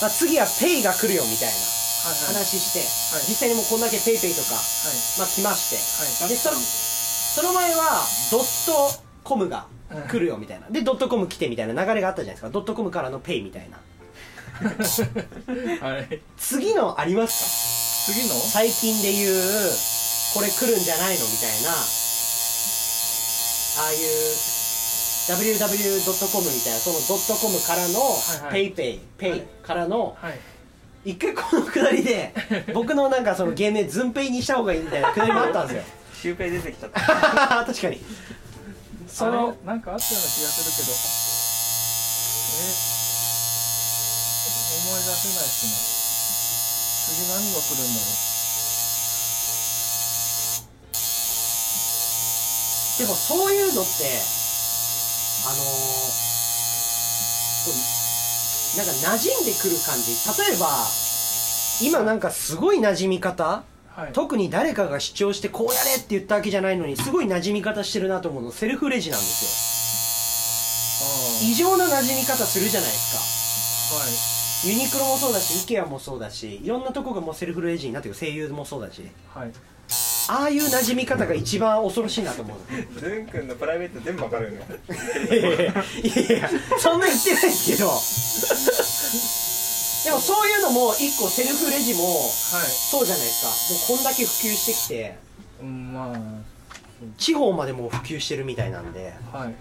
[0.02, 2.80] まあ、次はペイが来るよみたいな話して、
[3.16, 3.26] はい。
[3.28, 4.64] 実際にもうこんだけペイペイとか、はい。
[5.20, 5.76] まあ、来まして、
[6.24, 6.30] はい。
[6.30, 8.74] でそのその前はドット
[9.24, 9.66] コムが
[10.10, 10.68] 来るよみたいな。
[10.70, 12.50] でドットコム来てみたいな流れがあったじゃないですか。
[12.50, 13.80] ドットコムからのペイみたいな。
[15.88, 16.22] はい。
[16.38, 18.14] 次のありますか？
[18.14, 18.36] 次の？
[18.36, 19.34] 最近で言う
[20.34, 21.70] これ来るんじゃないのみたいな。
[21.72, 21.76] あ
[23.88, 24.00] あいう
[25.30, 28.52] www.com みたいなそのドットコムからのはいはい。
[28.52, 30.40] ペイペイペイからのはい
[31.06, 32.34] 一回このくだりで
[32.74, 35.84] 僕のなんかその芸名ズンペイにした方がいいみたいなくだりもあったんですよ。
[36.22, 37.00] シュウペイ出てきちゃった
[37.66, 38.02] 確かに。
[39.08, 40.92] そのなんかあったような気がするけど。
[40.92, 40.96] え？
[44.90, 45.72] 思い出せないっすね。
[47.10, 48.06] 次何が来るんだろ
[53.00, 54.22] でもそういうのって
[55.48, 55.60] あのー
[58.78, 60.14] なんか馴染んでくる感じ。
[60.44, 60.86] 例えば
[61.82, 63.64] 今なんかすごい馴染み方
[63.98, 64.14] うはい。
[64.14, 68.52] 特に誰かが主張してこうやれって言ったわけじゃないのにすごい馴染み方してるなと思うの。
[68.52, 69.44] セルフレジなんです
[71.46, 71.50] よ。
[71.52, 73.96] 異常な馴染み方するじゃないですか。
[73.98, 74.10] はい。
[74.72, 78.16] ユニクロもそうだし IKEA もそうだしいろんなとこがもうセルフレジになってる。
[78.16, 79.08] 声優もそうだし。
[79.34, 79.52] はい
[80.32, 82.58] ああいう馴染み方が一番恐ろしいなと思う。
[82.94, 84.66] のズン君のプライベート全部わかるよね。
[85.32, 87.88] いやいやいやいやそんな言ってないですけど。
[90.06, 92.30] でもそういうのも一個セルフレジもは
[92.64, 92.68] い。
[92.70, 93.48] そうじゃないですか。
[93.92, 95.18] もうこんだけ普及してきて。
[95.64, 96.20] うんまあ。
[97.18, 99.14] 地方までもう普及してるみたいなんで。
[99.34, 99.56] はい。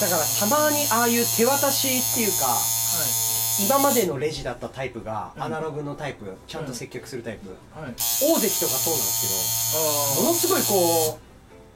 [0.00, 3.27] だからたまにああいう手渡しっていうかはい
[3.64, 5.42] 今までのレジだったタイプがうん。
[5.42, 7.48] アナログのタイプちゃんと接客するタイプ。
[7.78, 7.92] はい。
[7.92, 7.96] 大
[8.38, 9.84] 関とかそうなんですけど
[10.24, 11.20] もあのすごいこう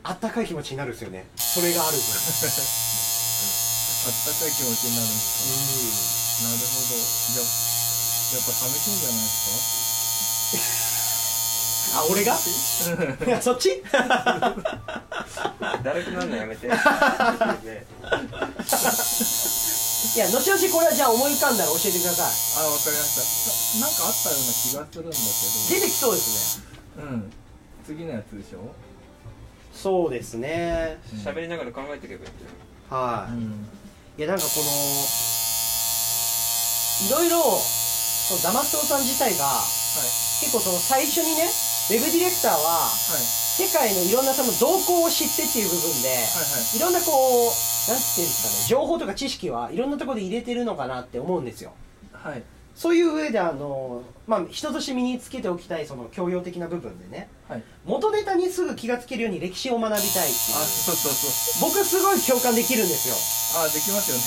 [0.05, 1.27] あったかい気持ちになるんですよね。
[1.37, 2.03] それがある分。
[2.03, 2.05] あ
[4.05, 6.49] あったかい気持ちになるんですか？
[6.49, 6.73] なるほど。
[7.35, 7.45] じゃあ
[8.35, 9.29] やっぱ寂しいんじゃないで
[10.59, 12.35] す あ俺が？
[13.27, 13.83] いや そっち？
[13.93, 14.55] だ
[15.93, 16.67] るくなるのやめて。
[16.69, 16.75] ね
[20.03, 22.35] いや後々これはじゃあ思い浮かんだら教えてください。
[22.59, 23.23] かあわかりました。
[23.81, 25.17] ななんかあったような気がするんだ
[25.71, 26.65] 出てきそうですね。
[26.97, 27.33] けどうん。
[27.87, 28.75] 次のやつでしょ？
[29.73, 30.99] そうですね。
[31.25, 32.45] 喋りながら考えていけばいいんじ
[32.91, 33.67] はい、ん。
[34.19, 34.67] いやなんかこの
[37.09, 40.45] いろいろそのダマストさん自体がはい。
[40.45, 41.47] 結構その最初にね
[41.91, 46.77] ウェブディレクターははい世界のいろんなその動向を知ってっていう部分で、はいはい。
[46.77, 51.73] いろんなこうなんていうんですかね情報とか知識はいろんなところで入れてるのかなって思うんですよ。
[52.13, 52.43] はい
[52.75, 57.29] そういう上であのまあ人として身につけておきたいその教養的な部分でね。
[57.49, 57.63] はい。
[57.85, 60.57] 元ネタにすぐ気がつけるように歴史を学びたいっていう。
[60.57, 61.71] あそうそうそう。
[61.71, 63.15] 僕すごい共感できるんですよ。
[63.63, 64.25] あできますよね。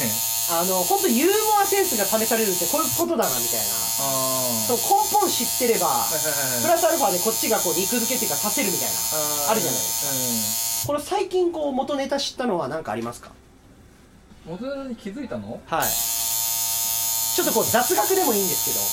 [0.61, 3.65] あの本当ユーモアセンスが試されるってこういうことだなみたいな。
[3.65, 8.93] あその根本知ってればはいはいはいプラスアルファでこっちがこう肉付けっていうかさせるみたいな
[9.49, 13.31] ああるじゃないですこれ最近こう元ネタ知ったのは何かありますか？
[14.45, 15.59] うん元ネタに気づいたの？
[15.65, 15.87] はい
[17.35, 18.79] ちょっとこう雑学でもいいんですけど。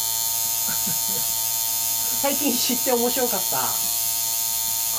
[2.22, 3.58] 最近知って面白かった？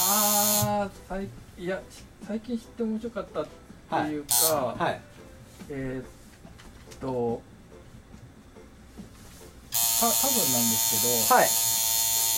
[0.06, 1.28] ああ最
[1.58, 1.82] いや
[2.28, 3.52] 最近知って面白かったって
[4.12, 4.34] いうか、
[4.80, 5.02] はい。
[5.70, 6.06] えーっ
[7.00, 7.42] と
[9.72, 11.50] た多分なんですけど、はい。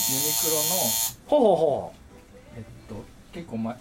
[0.08, 0.62] ユニクロの
[1.26, 1.92] ほうほうほ
[2.56, 2.94] えっと
[3.32, 3.76] 結構前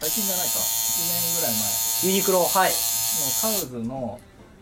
[0.00, 0.58] 最近じゃないか。
[0.58, 1.60] 1年ぐらい前。
[2.04, 2.72] うユニクロはい。
[2.72, 2.76] の
[3.40, 4.20] カウズの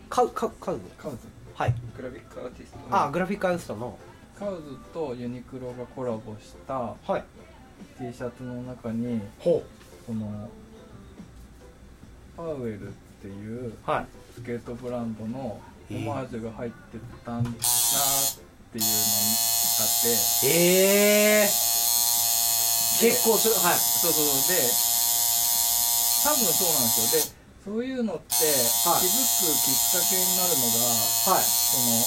[0.09, 0.81] カウカウカウズ？
[0.97, 1.17] カウズ
[1.57, 1.73] はい。
[1.95, 3.97] グラフィックアーティストあグラフィックアーティストの。
[4.37, 7.23] カウズとユニクロがコラボしたはい。
[7.97, 9.63] T シャツの中にほ
[10.05, 10.47] その
[12.37, 14.05] パウエルっていううはい。
[14.35, 18.93] スケートブランドのオマージュが入ってたんだなっていうのが
[19.79, 20.47] あって。
[20.47, 21.47] ええー、
[23.01, 23.79] 結構それはい。
[23.79, 24.55] そうそうそう。
[24.55, 24.61] で
[26.23, 27.31] 多分そうなんですよ。
[27.33, 27.36] で
[27.67, 29.03] そういうのって気はい。
[29.03, 29.11] づ
[29.43, 31.43] くきっかけになるのが、はい。
[31.43, 31.99] その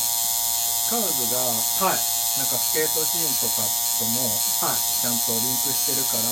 [0.88, 1.36] カウズが
[1.84, 2.00] はい。
[2.38, 3.66] なんかスケートシーンとか
[4.00, 4.22] とも
[4.64, 4.78] はい。
[4.78, 6.30] ちゃんとリンクしてるから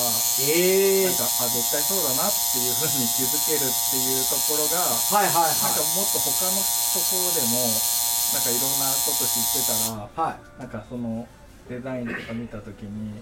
[0.48, 1.10] ええ。
[1.10, 7.68] ー、なんかあ絶対そうだなっていうふうに気づけるっていうところがはいはいなんかもっと他のところでも
[8.32, 10.38] なんかいろんなこと知ってたらはい。
[10.38, 11.26] はいなんかその
[11.68, 13.20] デザインとか見た時に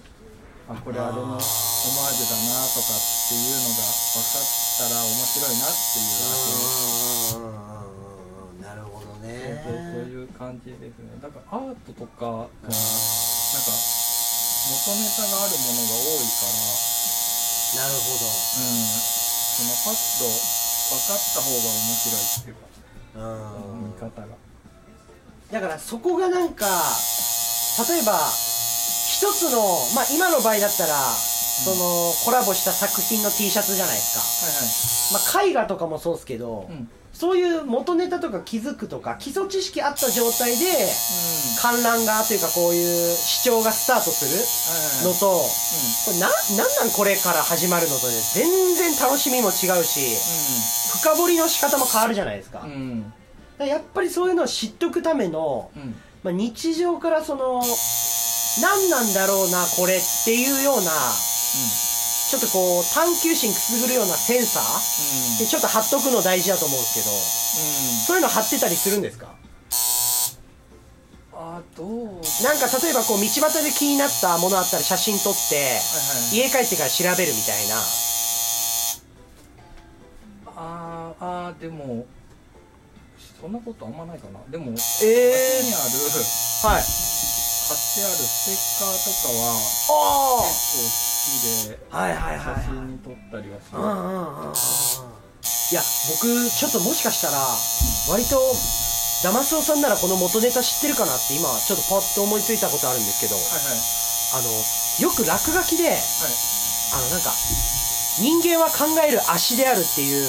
[0.69, 7.49] あこれあれのオマージュだなとかっていうのが分かったら面白いなっていう
[8.61, 9.57] なるほどね。
[9.65, 11.17] そうそういう感じですね。
[11.21, 12.53] だからアートとかがなんか
[14.69, 16.61] 元ネタがあるものが多いから。
[17.75, 18.77] なるほうん。
[19.57, 22.61] そのパッと分かった方が面白いっていうか
[23.15, 23.89] どうん。
[23.89, 24.27] 見方が。
[25.51, 26.65] だからそこがなんか
[27.87, 28.19] 例えば
[29.07, 29.59] 一つの
[29.95, 30.93] まあ今の場合だったら、
[31.63, 36.89] そのコラボした作品の T シャツじゃないですか、まあ、絵画とかもそうですけど、はいはいうん。
[37.13, 40.65] そういう元ネタとか気づくとか基礎知識あった状態で
[41.59, 45.25] 観覧がというかこういう視聴がスタートするのと、
[46.05, 50.13] これななんなんこれから始まるのとで全然楽しみも違うし
[51.01, 53.11] 深掘りの仕方も変わるじゃないですか、うん。
[53.65, 55.95] やっぱりそういうのを知っとくための、うん。
[56.23, 57.63] まあ、日常からその
[58.61, 60.91] 何なんだろうなこれっていうような
[62.27, 65.39] ちょっとこう探求心くすぐるようなセンサー？
[65.39, 67.09] でちょっと貼っとくの大事だと思うんですけど
[68.05, 69.27] そういうの貼ってたりするんですか？
[69.27, 69.37] うん
[71.39, 72.19] あどう？
[72.19, 75.79] はいなんか例えばこう道端で気になったものあったら写真撮っては
[76.33, 77.79] い家帰ってから調べるみたいな。
[80.59, 82.05] あーあーでも
[83.39, 84.39] そんなことあんまないかな。
[84.49, 85.93] でもえ街えにある
[86.65, 86.81] はい。
[86.81, 92.55] 貼ってあるステッカーとかはあ結構好きであはいはいはい。
[92.63, 95.81] 写真に撮ったりはするうんうんうんうんいや
[96.15, 97.37] 僕ちょっともしかしたら
[98.15, 98.39] 割と
[99.23, 103.35] ダマスオさんならこの元ネタ知ってるかなって今ちょっとパッと思いついたことあるんですけど。
[103.35, 103.79] はいはい。
[104.27, 104.51] あの
[105.03, 105.97] よく落書きではい。
[105.97, 107.31] あのなんか
[108.19, 110.27] 人間は考える足であるっていう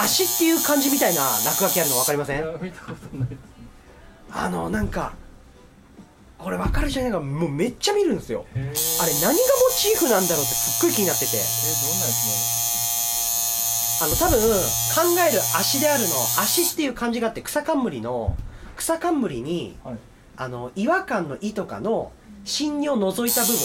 [0.00, 2.44] 足っていう漢字みたいな落書きあるの分かりません？
[2.60, 3.28] 見たことない。
[3.28, 3.38] です
[4.32, 5.12] あのなんか
[6.38, 8.44] これ分かるじゃないかもうめっちゃ見るんですよ。
[8.54, 8.70] あれ何
[9.22, 9.36] がモ
[9.76, 11.36] チーフなんだろうってすっごい気になってて。
[11.36, 12.58] えどんなやつ
[14.00, 18.36] あの多分考える足であるの足っていう漢字があって草冠の
[18.76, 19.98] 草冠にはい。
[20.40, 22.12] あの違和感の「い」とかの
[22.44, 23.56] 芯を除いた部分。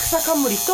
[0.00, 0.72] 草冠と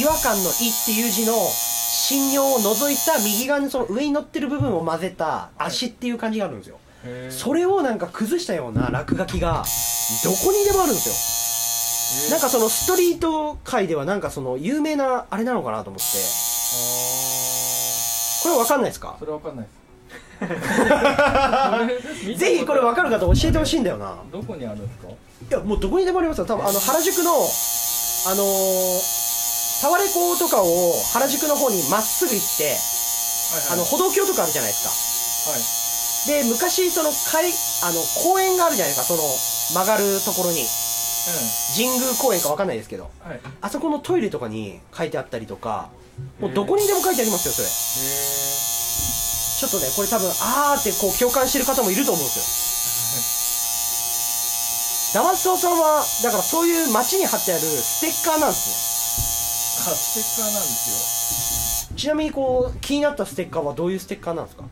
[0.00, 6.78] 違和感の「い」っていう字の芯を除いた右側にその上に乗ってる部分を混ぜた足っていう漢字があるんですよ
[7.30, 9.64] それをなんか崩したような落書きが
[10.24, 11.08] どこにでもあるんです
[12.28, 12.30] よ。
[12.30, 16.04] なんかそのストリート界ではなんかその有名なあれなのかなと思って。
[16.18, 16.20] あ
[18.42, 19.14] これわかんないですか？
[19.16, 20.42] ーそれわかんないです。
[22.38, 24.16] ぜひこれ分かる方教えてほしいんだよな。
[24.32, 25.10] どこにあるんですか？
[25.10, 25.14] い
[25.50, 26.44] やもうどこにでもありますよ。
[26.44, 27.34] 多分あの原宿のあ
[28.34, 29.00] のー
[29.82, 32.74] タワレコとかを原宿の方にまっすぐ行ってはい
[33.72, 35.60] あの歩道橋とかあるじゃないですはい。
[35.60, 35.66] か
[36.26, 39.22] で昔その海あの公園があるじゃないですかその
[39.84, 40.64] 曲がるところに。
[41.76, 43.08] 神宮公園か分かんないですけど。
[43.24, 43.36] うんはい。
[43.38, 45.88] へあそこのトイレとかに書いてあったりとか
[46.40, 47.68] もうどこにでも書いてありますよそれ。
[47.68, 47.70] え
[49.62, 52.72] ちょっとねこれ多分あーってこう共感してる方もいると思うんです
[55.14, 55.22] よ。
[55.22, 64.64] ダマスオさんはだからそういう街に貼ってあるステッカーなんですあステッカーなんですねちなみにこう気になったステッカーはどういうステッカーなんですか？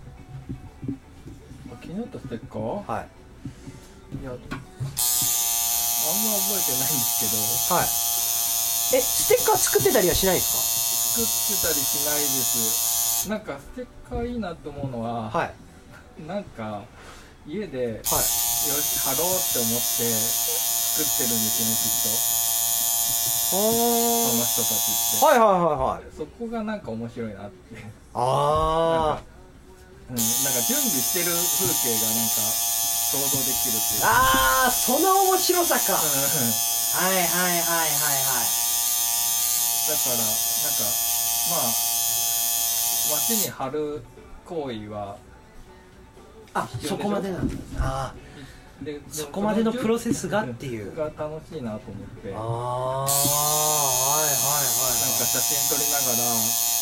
[1.90, 3.10] 気になったステッカーはい。
[4.22, 4.54] いやあんま覚
[6.54, 7.74] えてないんですけど。
[7.74, 7.90] はい。
[8.94, 13.26] えステッカー作ってたりはしないんです作ってたりしないです。
[13.28, 15.54] なんかステッカーいいなと思うのは、かはい。
[16.28, 16.82] なんか
[17.46, 18.02] 家でよはい。
[18.04, 18.06] し
[19.02, 20.06] 貼ろうって思って
[20.94, 22.14] 作ってるんですよねきっと。
[23.50, 26.16] その人たちって、はいはいはいはい。
[26.16, 27.82] そこがなんか面白いなって。
[28.14, 29.39] あか
[30.10, 32.42] うん、なんか準備してる風景がなんか
[33.10, 35.94] 想像できるっていうああーその面白さか。
[35.94, 36.00] うん。
[36.00, 38.50] はいはいはいはいはい
[39.88, 40.82] だからなんか
[41.50, 41.70] まあ
[43.12, 44.02] 街に貼る
[44.44, 45.16] 行為は
[46.54, 47.54] あそこまでなんだ。
[47.78, 48.14] あ
[48.82, 50.94] ででそこまでのプロセスがっていう。
[50.96, 52.32] が楽しいなと思って。
[52.34, 54.70] あーはいはいはい
[55.26, 56.79] 写真撮りながら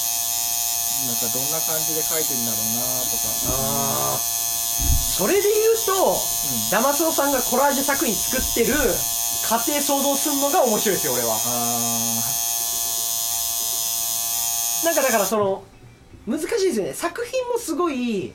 [1.07, 3.23] なんかどんな感じで描いてんだろうなとか。
[3.55, 4.19] あー。
[4.19, 6.71] それで言うとうん。
[6.71, 8.75] ダマスオさんがコラージュ作品作ってる
[9.49, 11.35] 過程想像するのが面白いですよ俺は。
[11.35, 11.39] あ
[14.87, 15.65] なんかだからその
[16.27, 16.93] 難しいですよね。
[16.95, 18.33] 作品もすごい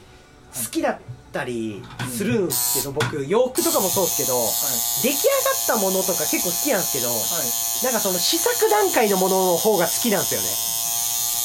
[0.54, 1.00] 好きだっ
[1.32, 4.36] たりするんですけど、僕洋服とかもそうですけど
[5.02, 5.30] 出来上
[5.78, 7.18] がったものとか結構好きなんですけどはい。
[7.88, 10.83] なんかその試作段階のものの方が好きなんですよね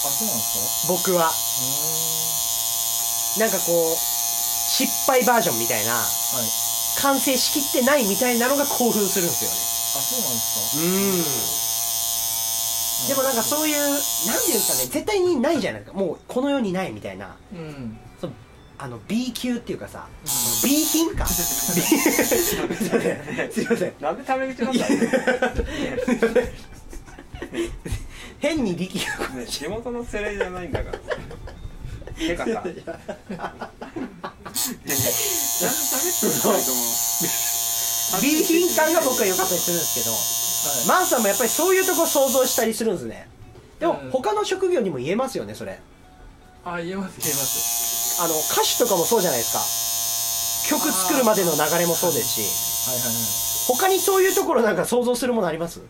[0.07, 1.31] あそうなんです僕は。
[3.39, 6.03] なんかこう失敗バージョンみたいなはい。
[7.03, 9.45] 完成しきってないみたいなのが興奮するんです
[9.97, 10.89] あそうなんですよね
[13.07, 13.15] うん。
[13.15, 15.99] でもなんかそういうなんていうんですかね絶対にないじゃないですか。
[15.99, 17.27] もうこの世にないみたいな。
[17.27, 17.97] かうん。
[18.21, 18.33] そう
[18.81, 20.69] あの B 級っていうかさ、うん。
[20.69, 21.27] B 品か？
[21.31, 21.79] す
[22.57, 23.53] いません。
[23.53, 23.93] すいません。
[24.01, 24.87] なんでタメ口なんだ
[28.39, 29.35] 変に力が。
[29.35, 30.99] ね地元のセレじゃないんだから。
[32.15, 32.51] てかさ。
[32.53, 32.91] なんで喋って
[36.49, 40.13] ないと思う B 品感が僕は良かったりするんですけど
[40.91, 41.01] はい。
[41.01, 43.29] マンさんもやっぱりそういうとこ想像したりするんですね。
[43.79, 44.11] でもうん。
[44.11, 45.79] 他の職業にも言えますよねそれ。
[46.65, 48.21] あ言えます言えます。
[48.23, 49.53] あの歌手とかもそうじゃないです
[50.71, 50.77] か。
[50.81, 52.91] 曲作るまでの流れもそうですし。
[52.91, 52.99] はい。
[52.99, 53.07] はい。
[53.07, 53.15] はい。
[53.69, 55.81] 他にそういうところなんか想像するものあります？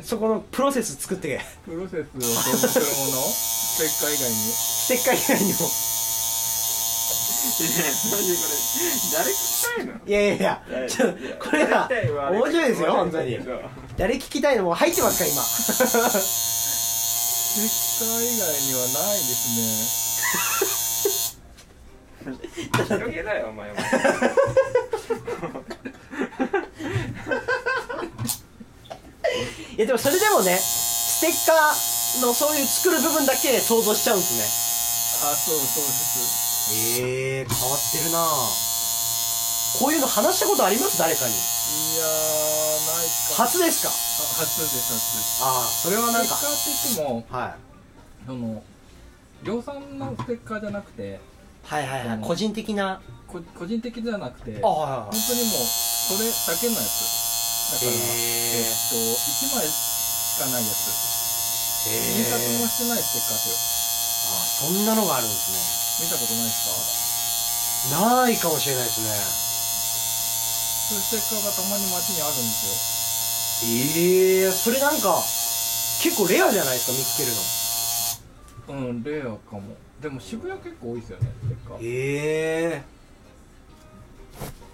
[0.00, 3.20] そこのプロセス作ってプロセスを想像するもの？
[3.22, 4.34] ステッカー以外に。
[4.36, 5.58] ステッカー以外にも。
[9.12, 9.92] 誰聞きたいの？
[10.06, 11.06] いやいやいやちょ
[11.38, 11.88] これが
[12.30, 13.38] 面白いですよ本当に。
[13.98, 15.42] 誰聞きたいのも入ってますか今。
[15.42, 15.82] ス
[17.54, 19.62] テッカー以外にはないですね。
[22.88, 23.76] 広げだよお前も
[29.82, 37.02] やでもそれでもねステッカーのそういう作る部分だけ想像しちゃうんですあそうそうです。
[37.02, 38.18] ねええー、変わってるな
[39.78, 40.98] こういうの話したことあります？
[40.98, 41.32] 誰かに。
[41.32, 41.36] い
[41.98, 42.08] やー
[42.98, 43.42] ないか。
[43.42, 43.88] 初ですか？
[43.88, 43.92] あ
[44.44, 45.42] 初です初です。
[45.42, 47.54] ああそれはなんかステッカーって言ってもはい。
[48.26, 48.62] その
[49.42, 51.20] 量産のステッカーじゃなくて
[51.64, 52.16] はいはいはい。
[52.16, 53.00] うん個人的な。
[53.26, 55.10] こ個人的じゃなくてあはいはいはい。
[55.10, 57.31] 本当にもうそれだけのやつ
[57.72, 58.68] だから、へー。
[58.68, 61.12] えっと1枚しかないやつ。
[61.82, 64.38] 印刷もしてないステッカーですあ
[64.70, 69.10] そんなのがあるんですよ見たことないですねないかもしれないですね。
[69.10, 75.18] かそういうステッカーがたまに街にあるんですええー、それなんか
[76.02, 78.86] 結構レアじゃないですか見つけるの。
[78.86, 79.74] ようんレアかも。
[80.00, 81.78] でも渋谷結構多いですよねステッカー。
[81.82, 82.82] ええ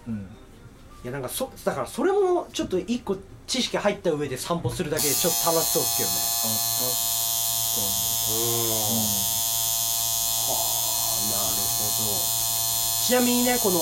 [0.08, 0.14] うん。
[0.20, 0.26] い
[1.08, 6.14] やなんかそだからそれもちょっと一個知識入った上で散歩するだけでちょっと楽しそうですけどね。
[6.44, 6.48] あ
[8.28, 8.58] うん。
[10.48, 12.12] はあなるほど。
[13.06, 13.80] ちなみにねこの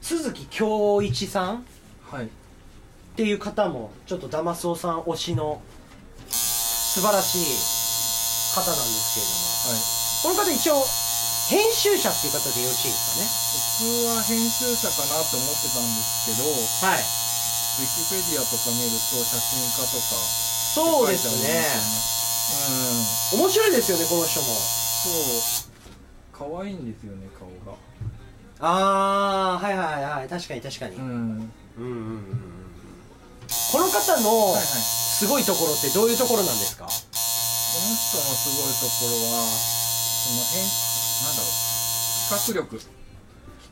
[0.00, 2.30] 鈴木京一さんっ確かにはい。
[3.16, 5.60] ていう方もちょっとダマスオさん推しの
[6.28, 7.38] 素晴らしい
[8.54, 9.32] 方なんですけれど
[9.78, 9.96] も。
[10.22, 10.82] この方一応
[11.48, 13.45] 編集者っていう方でよろしいです僕
[14.08, 16.48] は編集者かなと思ってたんですけど
[16.88, 17.04] はい。
[17.76, 21.60] ウィキペディアとか見ると写真家とかそうですね。
[23.34, 23.40] うん。
[23.44, 24.46] 面白いですよねこの人も。
[24.48, 26.48] そう。
[26.56, 27.76] 可愛いんですよね顔が。
[28.60, 31.02] ああはいはいはい確かに確かに、うん。
[31.04, 31.44] うんうんうん
[31.76, 32.72] うん
[33.72, 34.64] この方のはいはい。
[34.64, 36.84] すごいところってどういうところなんですか？
[36.84, 41.52] この人のすごいところはその変なんだろう。
[42.28, 42.95] 企画力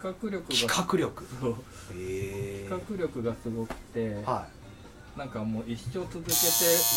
[0.04, 0.52] 企画力が。
[0.52, 1.24] 企画力。
[1.40, 1.56] そう
[1.96, 4.44] へえ企画力がすごくては
[5.16, 6.36] なんかもう一生続けて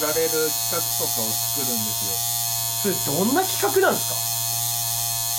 [0.01, 4.17] られる企画とかを作るんですいそれどんな企画なんですよ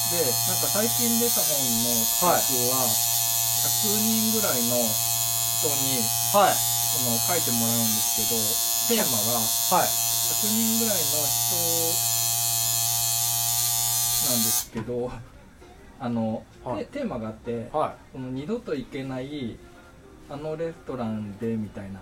[0.09, 2.39] でなんか最近出た本の企画
[2.73, 6.01] は100人ぐらいの人に
[6.33, 6.57] かはい。
[6.57, 8.17] その書いてもらうんです
[8.89, 9.89] けどテーマがはい。
[9.89, 11.53] 100人ぐらいの人
[14.31, 15.11] なんですけど
[16.01, 16.87] あの、はい。
[16.87, 19.57] テテーマがあってはその二度と行けない
[20.31, 22.01] あのレストランでみたいな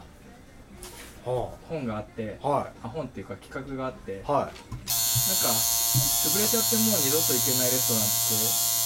[1.24, 4.14] 本があってあはあ本っていうか企画があってい。
[4.22, 8.76] はなんか潰れちゃってもう二度と行けないレストランって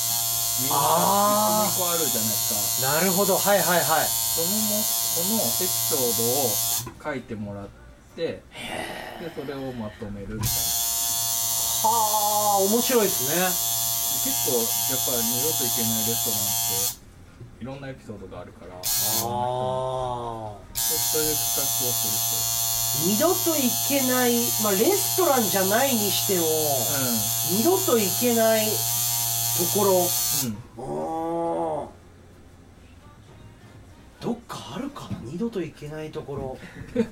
[0.63, 2.89] みんなあー12個あるじゃないですか。
[2.89, 3.37] いなるほど。
[3.37, 4.07] はいはいはい。
[4.09, 7.69] そのもそのエピソードを書いてもらっ
[8.17, 8.43] てで
[9.35, 10.45] それをまとめるみたいな。
[11.83, 13.35] はあ面白いです
[13.65, 13.70] ね
[14.25, 14.64] 結構や
[14.97, 17.05] っぱり二度と行けないレストランっ
[17.57, 19.29] ていろんなエピソードがあるからああそ
[21.21, 22.66] ういう企画をす
[23.07, 26.45] 二度と行けない、まあ、レストランじゃないにしても、
[27.57, 28.73] 二度と行けないと
[29.79, 29.93] ころ。
[30.03, 30.57] るとうん。
[30.77, 34.25] あー。
[34.25, 35.18] どっかあるかな？
[35.23, 36.59] 二度と行けないところ。
[36.97, 37.07] うん、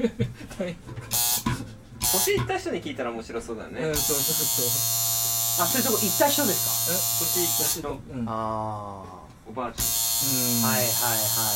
[2.01, 3.81] 星行った人に聞いたら面白そうだね。
[3.81, 4.98] うん、そうそうそ
[5.61, 8.15] あそういうとこ行った人です星行った人。
[8.15, 8.27] ううん。
[8.27, 9.03] かあ
[9.49, 10.65] おばあちうん。
[10.65, 11.51] あはいはいはいはいはいは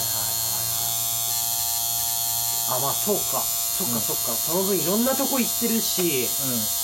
[2.72, 2.78] い。
[2.78, 3.22] あまあそうか。
[3.42, 4.00] そっかうん。
[4.02, 6.26] そっか、その分いろんなとこ行ってるし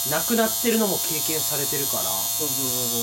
[0.07, 0.12] うん。
[0.12, 2.03] 亡くなってるのも経験されてるから。
[2.05, 2.99] そうそうそ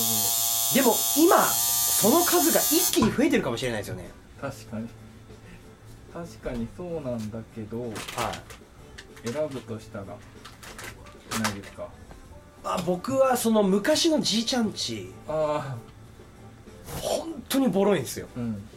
[0.72, 4.10] そでも今その数が一気に増えてるかもしれないですよね。
[4.38, 4.88] う確かに。
[6.12, 7.92] 確かにそうなんだけどはい。
[9.30, 10.14] 選ぶとしたらな
[11.50, 11.88] いですか？
[12.68, 15.76] あ僕はその昔のじいちゃんちあ
[17.00, 18.26] 本当にボロいんですよ。
[18.36, 18.68] あうん。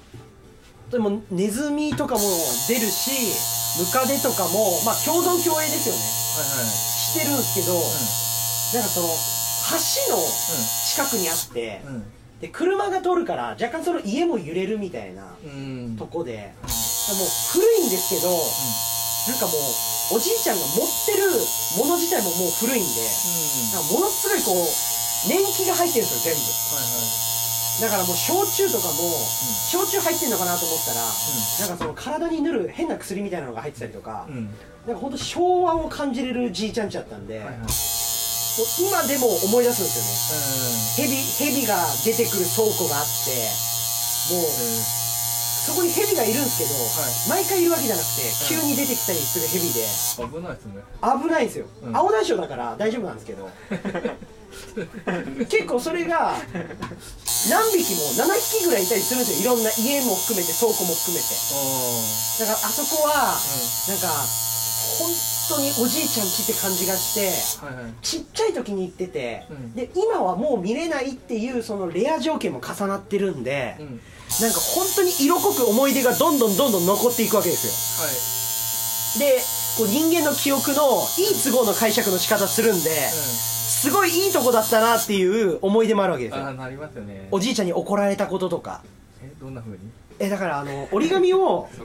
[0.92, 2.22] でもネズミとかも
[2.68, 3.12] 出るし
[3.80, 6.02] ムカデとかもまあ共存共栄ですよね。
[6.38, 6.66] はいはい。
[6.66, 10.22] してるんですけど、なんかその橋の
[10.86, 12.04] 近くにあって、うん。
[12.42, 15.52] で車が通るから若干その家も揺れるみたいなうん。
[15.52, 16.68] うんとこで、もう
[17.54, 21.30] 古いんですけど、なんかもうおじいちゃんが持ってる
[21.78, 23.02] もの自体ももう古いんで
[23.94, 24.00] うん。
[24.00, 24.66] ものすごいこう
[25.30, 26.42] 年季が入ってるんですよ全部。
[26.76, 27.30] はいはい。
[27.80, 28.94] だからもう焼酎とかも、
[29.72, 34.36] 焼酎入ってんのかなと思ったら、なんかその体に塗る変な薬みたいなのが入ってたりとか、うん。
[34.36, 34.50] うん
[34.88, 37.56] なんか本当昭和を感じれるじいちゃんちだったんで、はいはい。
[37.56, 41.14] 今でも思い出すんですよね。
[41.14, 41.14] うん。
[41.14, 41.24] 蛇
[41.62, 43.32] 蛇が出てくる倉庫があって
[44.34, 44.44] もう
[45.70, 46.74] そこに蛇がいるんですけど、
[47.30, 49.86] 毎回いるわけじゃなくて急に出てきたりする蛇で。
[50.26, 50.82] 危ないですね。
[50.98, 51.96] 危ないんですよ、うん。
[51.96, 53.50] 青大将だから大丈夫なんですけど。
[55.46, 56.34] 結構それが
[57.50, 59.54] 何匹も7匹ぐらいいたりするんですよ。
[59.54, 61.30] いろんな家も含めて倉庫も含めて。
[61.30, 61.62] あ
[62.40, 63.40] だからあそこはあ
[63.88, 64.10] なんか
[64.98, 65.14] 本
[65.50, 67.16] 当におじいちゃんちって感じがし
[67.60, 67.94] てうんはいはい。
[68.02, 69.74] ちっちゃい時に行ってて、うん。
[69.74, 73.86] で今はもう見れないっていうそのレア条件も重なってるんで、うん。
[73.88, 79.26] なんか本当に色濃く思い出がどんどんどんどん残っていくわけですよ。
[79.26, 79.42] で
[79.78, 86.44] こう人間の記憶のいい都合の解釈の仕方するんで、すごいいいとこだったなっていう思い出もあるわけですよ。
[86.44, 87.28] ああなりますよね。
[87.32, 88.84] おじいちゃんに怒られたこととか。
[89.24, 89.80] えどんな風に？
[90.20, 91.70] えだからあの折り紙を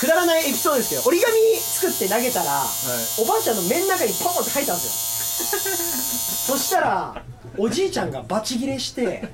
[0.00, 2.66] くだらないエピソードですけど折り紙作って投げたらは
[3.18, 3.22] い。
[3.22, 6.56] おばあちゃんの目の中にポンって入ったんですよ。
[6.58, 7.22] そしたら
[7.56, 9.28] おじいちゃんがバチギレして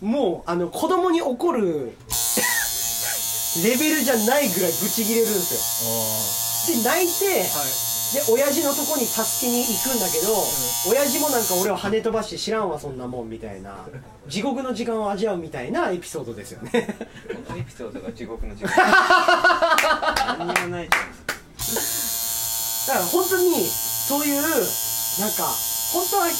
[0.00, 1.96] もうあの子供に怒る
[3.62, 6.76] レベルじゃないぐらいブチギレるんですよ。
[6.76, 7.46] で泣いてはい。
[8.14, 10.32] で親父のとこに助けに行くんだけど、
[10.88, 13.86] 親父もなんか俺を跳ね飛ばして知らんわそんなもんみたいな
[14.26, 16.70] 地獄の時間を味わうみたいなエピソードですよね。
[17.30, 18.72] ょこのエピソードが地獄の時間。
[20.38, 21.12] 何にもないじゃん。
[22.86, 24.40] だから本当にそういう
[25.20, 25.44] なんか
[25.92, 26.38] 本当は今引っ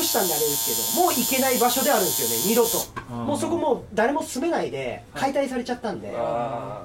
[0.00, 2.36] 越したんであれですけどもう行けない場所であるんですよね。
[2.46, 2.78] 二度と。
[3.14, 6.12] もうそこもう誰も住めないで解体されちゃったんで。
[6.16, 6.84] あ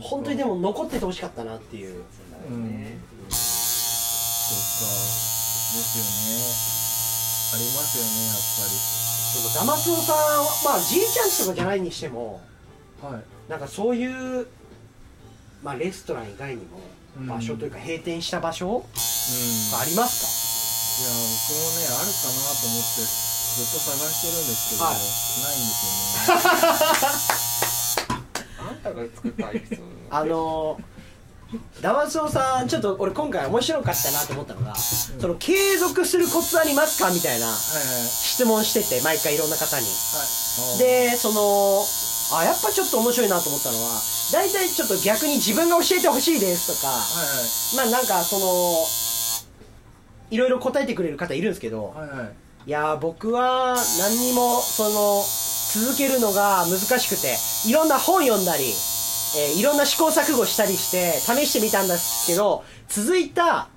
[0.00, 2.02] 本当にでも残っててほしかったなっていう。
[2.32, 3.36] あなるほどねそうか。
[5.76, 6.08] ですよね。
[7.46, 8.34] ありますよねや
[9.36, 12.40] そのダマスオさんはまあじいちゃんちとかじゃないにしても
[13.02, 13.50] はい。
[13.50, 14.46] なんかそういう、
[15.62, 16.62] まあ、レストラン以外に
[17.18, 17.26] うん。
[17.26, 18.82] も場所というか閉店した場所うん。
[19.72, 20.46] があります
[21.00, 21.20] いや僕
[21.60, 24.94] もねあるかなと思ってずっと探してるんですけど、はい。
[24.94, 25.84] ないんです
[26.30, 27.36] よね。
[28.68, 30.95] あんたが作ったエピソードかあのー
[31.80, 37.58] ダマスオさんちょっと俺今回面白かったなと思ったのが、その継続するコツありますかみたいなはいはい
[38.08, 39.86] 質問してて毎回いろんな方に。
[39.86, 39.90] は
[40.74, 40.78] い。
[40.78, 41.84] でその
[42.38, 44.00] あやっぱちょっと面白いなと思ったのは
[44.32, 47.04] 大体ちょっと逆に自分が教えてほしいですとかは
[47.44, 48.84] いまあなんかその
[50.30, 52.30] いろいろ答えてくれる方いるんですけど、はいはいはい。
[52.66, 55.22] いやー僕は何にもその
[55.86, 57.36] 続けるのが難しくて
[57.68, 58.72] いろんな本読んだり、
[59.36, 63.68] えーいろんな試行錯誤したりして試してみたんですけど続いたあ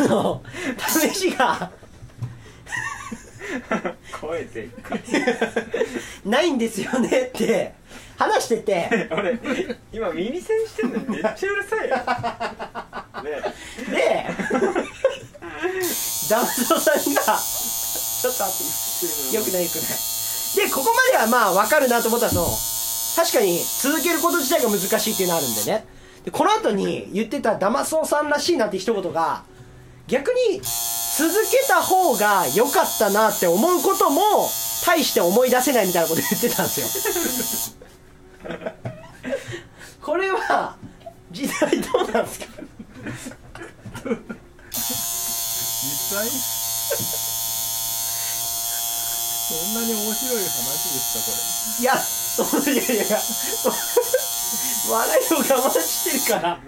[0.00, 0.42] の
[0.78, 1.70] 試しが
[4.20, 4.68] 声で
[6.24, 7.72] ないんですよねって
[8.18, 9.08] 話してて。
[9.10, 9.38] 俺
[9.92, 11.96] 今耳栓してんのにめっちゃうるさいよ。
[13.24, 13.54] ね
[13.90, 14.26] で
[16.30, 19.84] ダンソーさんがちょっと待ってよくないよくない。
[20.56, 22.46] でここまではまあ分かるなと思ったの
[23.16, 25.84] 確かに続けること自体が難しいっていうのあるんでね。
[26.24, 29.42] でこの後に言ってたダマソウさんらしいなって一言が
[30.06, 34.22] 逆に続けた方が良かったなって思うことも
[34.86, 37.82] 大して思い出せないみたいなこと言ってたんですよ。
[40.02, 40.76] これは
[41.30, 42.46] 実際どうなんですか？
[44.70, 44.78] 実
[46.16, 46.28] 際？
[49.52, 51.94] そんなに面白い話ですいや、
[52.36, 53.18] そういやいやいや、
[54.90, 56.60] 笑いを我慢してるから。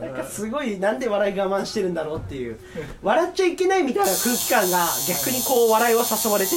[0.00, 2.58] なんかすごいなんで笑い我慢してるんだろうっていう。
[3.02, 6.56] 笑っちゃいけないみたいな空気感が逆にこう笑いを誘われてて。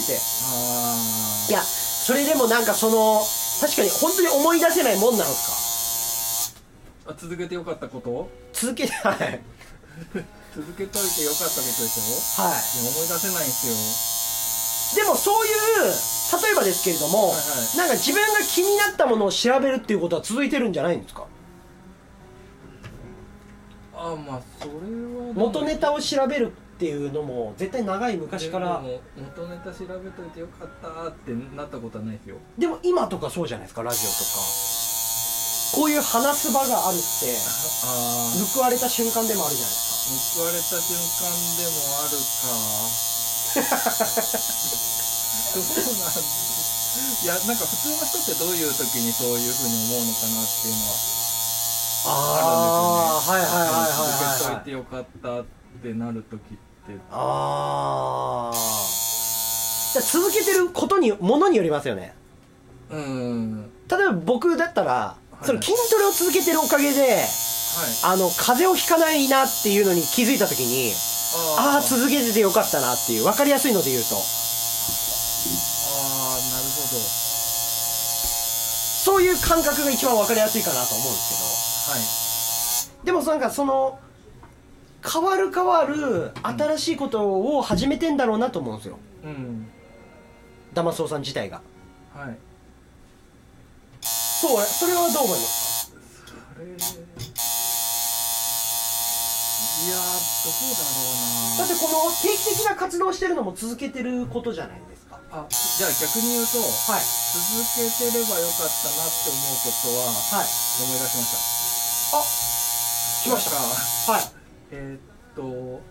[1.50, 3.22] いやそれでもなんかその
[3.62, 6.56] 確かに本当に思い出せないもんなのです
[7.08, 8.24] あ続けてよかったこと？
[8.24, 9.18] か続けてはい。
[9.20, 9.40] はい
[10.56, 12.42] 続けといてよかったことでしょ？
[12.42, 12.48] い。
[12.48, 12.52] や
[12.90, 14.15] 思い出せないんですよ
[14.94, 15.54] でもそういう
[15.86, 17.40] 例えばですけれども、はいは
[17.74, 17.78] い。
[17.78, 21.26] なんか自分が気になったものを調べるっていうことは続いてるんじゃないんですか？
[23.96, 28.82] あまあそれは元ネタを調べるっていうのも絶対長い昔から。
[28.82, 32.36] 元ネタ調べといてよかったってなったことはないですよ。
[32.58, 34.22] でも今とかそうじゃないですかラジオとか。
[35.74, 37.04] こういう話す場があるって
[38.54, 41.28] 報われた瞬間でもあるじゃないです報われた瞬間
[41.58, 42.24] でもあるか
[45.56, 47.24] そうなんです。
[47.24, 51.16] いやなんか普通の人ってどういう時にそういうふうに思うのかなっていうのは。
[52.06, 55.46] かああーはいはいはいはい続けはいといてよかったっ
[55.82, 56.42] てなる時っ
[56.88, 58.54] てああ
[60.02, 62.14] 続けてることにものによりますよね
[62.92, 67.24] うん例えば僕だったら、いその筋トレを続けてるおかげで、
[68.04, 70.92] あの風邪をひかないなっていうのに気づいた時に
[71.58, 73.24] ああー続けててよかったなっていう。
[73.24, 74.16] 分かりやすいので言うと。
[74.16, 74.22] あー
[76.52, 77.00] なるほど。
[79.06, 82.00] そういう感覚が一番分かりやすいかなと思うんですはい。
[83.06, 84.00] けどでもなんかその
[85.08, 88.98] 変わる変わる新しいことを始めてんだろうなと思うんですよ。
[89.24, 89.68] うん。
[90.74, 91.62] ダマソウさん自体が。
[92.16, 92.38] はい。
[94.02, 95.92] そうそれはどう思います
[96.95, 96.95] か？
[99.86, 105.20] いやーどうだろうなだってこの定期的な活動をしてるのも続けてることじゃないですか。
[105.32, 107.02] あじゃあ逆に言うとはい。
[107.06, 110.48] 続けてればよかったなって思うことははい。
[110.82, 111.30] 思い出しまし
[112.10, 112.18] た。
[112.18, 112.26] あ
[113.26, 113.52] 来ました。
[113.54, 114.22] なんかはい。
[114.72, 115.02] えーっ
[115.36, 115.82] と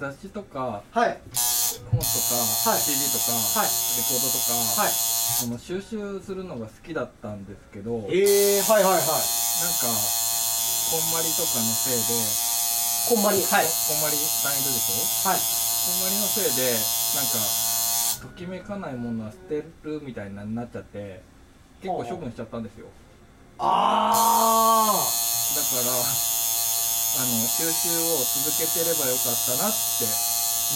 [0.00, 1.18] 雑誌とかはい。
[1.86, 2.34] 本とか、
[2.66, 2.80] はい。
[2.80, 3.70] CD とか、はい。
[3.70, 4.90] レコードとか、はい。
[4.90, 9.02] その収集するのが好きだったんですけどなんかえー、はいはいはい。
[9.02, 12.02] こんまりとかのせいで、
[13.08, 13.66] こんまりはい。
[13.86, 15.30] こんまりさんいるでしょ？
[15.30, 16.74] はいこんまりのせいで
[17.14, 17.38] なんか
[18.20, 21.22] ときめかないものは捨てるみたいになっちゃって
[21.80, 22.86] 結構処分しちゃったんですよ。
[23.58, 24.92] ああ
[25.54, 25.98] だからあ
[27.20, 30.04] の収集を続けてればよかったなって、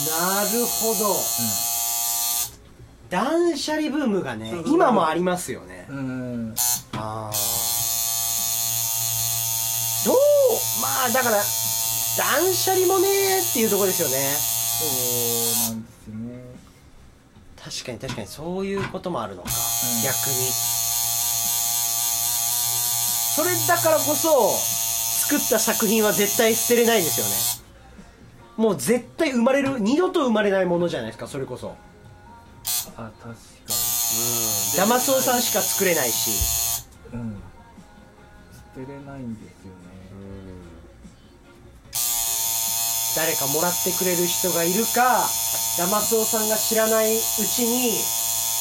[0.08, 1.16] なるほど。
[3.10, 5.86] 断捨離ブームがね今もありますよね。
[5.90, 5.96] うん。
[5.96, 6.00] う
[6.52, 6.54] ん
[6.92, 7.32] ああ
[10.06, 10.16] どう
[10.80, 11.42] まあだから
[12.20, 13.08] 断捨離もね
[13.40, 14.36] っていうところですよね。
[14.76, 16.44] そうなんですよね。
[17.56, 19.52] 確かに確かにそういうこともあるのか、ん。
[20.04, 20.34] 逆に。
[23.32, 24.52] それだからこそ
[25.30, 27.32] 作った作品は絶対捨てれないですよね。
[28.58, 31.74] もう絶対生まれる二度と生まれないものじゃないですかそれこそ。
[32.98, 33.40] あ確か
[34.76, 36.84] ダマソウさんしか作れないし。
[37.14, 37.42] にうん。
[38.52, 39.79] 捨てれないんですよね
[43.16, 45.26] 誰かもらってくれる人がいるか
[45.78, 47.90] ダマソウさんが知らないうちに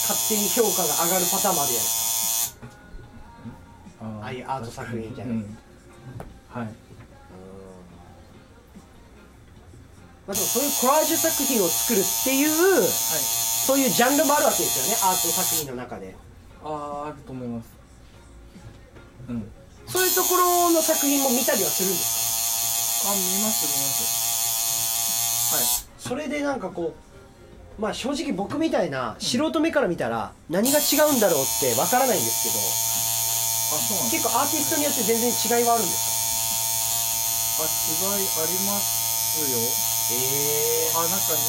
[0.09, 2.67] 勝手に評価が上がるパターンもあるじゃないですか。
[4.01, 5.33] あああいうアート作品じゃな。
[5.33, 5.57] いうん。
[6.49, 6.65] はい。
[10.25, 12.89] まあ、でもそういうコラージュ作品を作るっていうはい。
[12.89, 16.15] そういうジャンルもあるわけですよねアート作品の中で。
[16.63, 17.69] あああると思います。
[19.29, 19.51] うん。
[19.85, 24.25] そういうところの作品も見たりはするんですあ見ます見ます。
[24.25, 24.28] か
[25.97, 26.93] それでなんかこ
[27.77, 36.19] うまあ正直僕みたいな素人目から見たら何が違うんだろうってわからないんですはいあそうなん結構アーティストによって全然違いはあるんです
[37.59, 37.67] あ違
[38.23, 39.59] いありますよ。
[39.59, 39.63] か
[40.11, 40.15] え
[40.95, 41.39] あなんかうー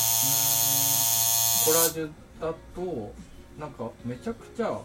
[1.62, 3.12] んコラージュだと
[3.59, 4.84] なんかめちゃくちゃコ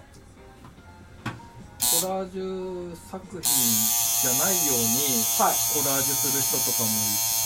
[2.08, 5.56] ラージュ作品じゃないようにはい。
[5.74, 6.92] コラージュする人とかもい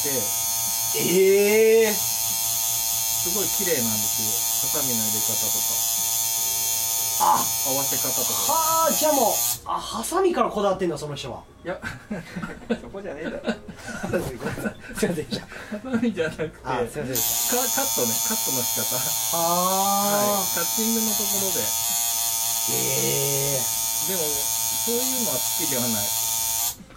[0.04, 0.49] て
[0.98, 4.72] ええすごい綺麗なんですよ。
[4.72, 6.00] ハサミの入れ方とか。
[7.22, 7.36] あ。
[7.36, 8.54] 合わせ方とか。
[8.54, 9.34] はあじゃあもう
[9.66, 11.44] あハサミからこだわってんだその人は。
[11.64, 11.78] いや。
[12.82, 13.38] そこじゃねえだろ。
[14.10, 15.46] ごめんなさいすいませんでした。
[15.46, 15.48] ハ
[15.84, 17.56] サミじゃなくてカあすいませんでした。
[17.56, 18.14] カットね。
[18.28, 18.96] カットの仕方。
[19.38, 19.44] は
[20.10, 20.56] はい。
[20.56, 21.60] カッティングのところで。
[22.72, 22.74] え
[23.58, 23.62] え
[24.10, 24.22] でも
[24.86, 26.08] そういうのは好きではない。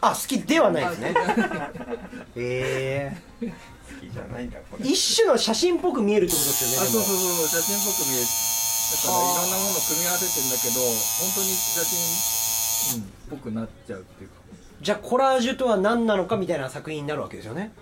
[0.04, 1.14] あ好きではないですね。
[1.16, 1.70] あ
[2.36, 3.52] ええ好き
[4.00, 4.86] じゃないんだこれ。
[4.86, 8.26] 一種の写真っぽく見えるってことですよねあそうそうそう写真っぽく見える。
[8.26, 14.36] だからいろんなもの組み合わせてんだけど本当に写真、うん、っぽくなっちゃうっていうか。
[14.80, 17.72] じゃあコラージュとは何なのかみたいな作品になるわけですよね。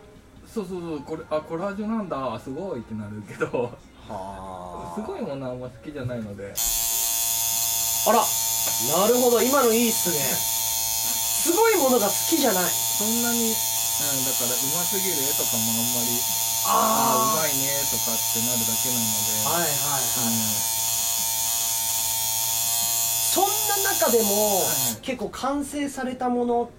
[0.47, 3.71] そうそうそうこれあコラージュなんだすごいってなるけど。
[4.11, 6.53] はすごいものはあんま好きじゃないので。
[8.07, 8.19] あら。
[8.21, 10.17] なるほど今のいいっすね。
[11.41, 12.65] すごいものが好きじゃない。
[12.71, 13.55] そんなに、
[14.01, 16.17] うん、だからうますぎる絵とかもあんまり
[16.67, 20.33] ああうまいねとかってなるだけなので、はいはいはい、
[23.33, 26.71] そんな中でも、はい結構完成されたもの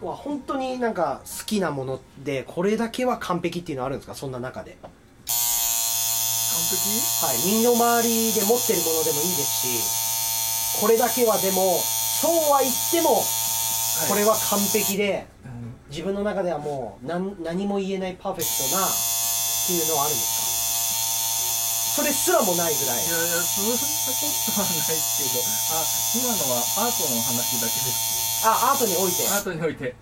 [0.00, 4.14] は本当になんか好きなものでこれだけは完璧っていうのはあるんですか？
[4.14, 4.78] そんな中で。
[4.80, 4.90] 完
[6.70, 6.86] 璧？
[7.26, 7.36] はい。
[7.58, 13.20] 身の回りで持ってるものでもいいですしこれだけはでもそうは言っても
[14.08, 15.57] これは完璧でうん
[15.90, 20.36] 自分の中ではもう何何も言えないパーフェクトなっていうのはあるんです
[21.96, 22.04] か？
[22.04, 23.02] それすらもないぐらい。
[23.02, 25.40] いやいやそんなことはないけど。
[25.74, 25.82] あ
[26.14, 28.46] 今のはアートの話だけです。
[28.46, 29.26] あアートにおいて。
[29.28, 29.96] アートにおいて。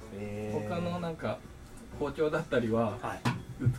[0.69, 1.39] 他のなんか
[1.99, 3.23] 包丁だったりははい。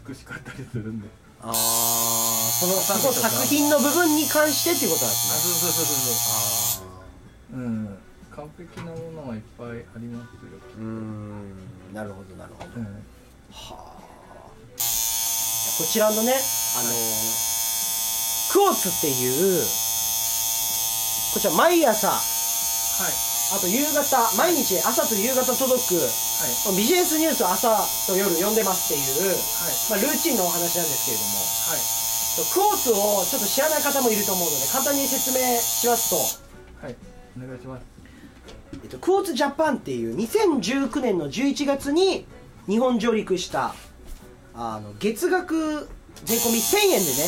[0.07, 1.07] 美しかったりするんで。
[1.39, 5.35] ああそのその作品の部分に関してっていうことなんですね。
[5.35, 6.01] あそうそうそうそ
[6.81, 6.87] う
[7.51, 7.59] そう。
[7.59, 7.97] うん。
[8.37, 11.57] 完璧なものはいっぱいありますよ、うーん
[11.93, 12.69] なるほどなるほど。
[12.75, 12.85] うん、
[13.51, 13.97] はあ。
[15.77, 16.89] こちらのねあの
[18.51, 19.61] クォーツっていう
[21.33, 23.13] こちら毎朝はい。
[23.47, 26.75] あと夕方毎日朝と夕方届くはい。
[26.75, 27.79] ビジネスニュースを朝
[28.11, 29.37] と夜読んでますっていう、はい。
[29.89, 31.39] まあ、ルーチンのお話なんですけれども。
[31.71, 31.97] はい。
[32.37, 36.95] クォーツをちょっと知らない方もいると思うので簡単に説明しますと、はい。
[37.37, 37.96] お願いします
[38.87, 42.25] えっと、クォーツジャパンっていう2019年の11月に
[42.67, 43.75] 日本上陸した
[44.55, 45.89] あの月額
[46.23, 47.27] 税込み1000円でね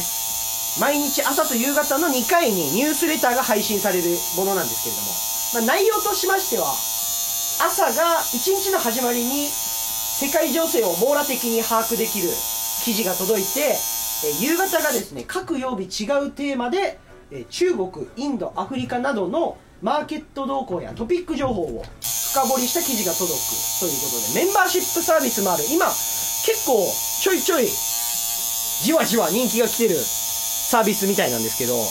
[0.80, 4.04] 毎日朝と夕方の2回にニュースレターが配信される
[4.38, 6.72] ものなんですけれども、まあ、内容としましては
[7.68, 12.30] 朝が一日の始まりに世界情勢を網羅的に把握できる
[12.86, 13.76] 記事が届いて
[14.40, 17.00] 夕方がですね各曜日違うテーマで
[17.50, 25.64] 中国インドアフリカなどのマーケット動向やトピック情報を深掘りした記事が届くということでメンバーシップサービスもある。
[25.72, 26.86] 今結構
[27.22, 31.86] ちょいちょいじわじわ人気が来てるサービスみたいなんですけどはい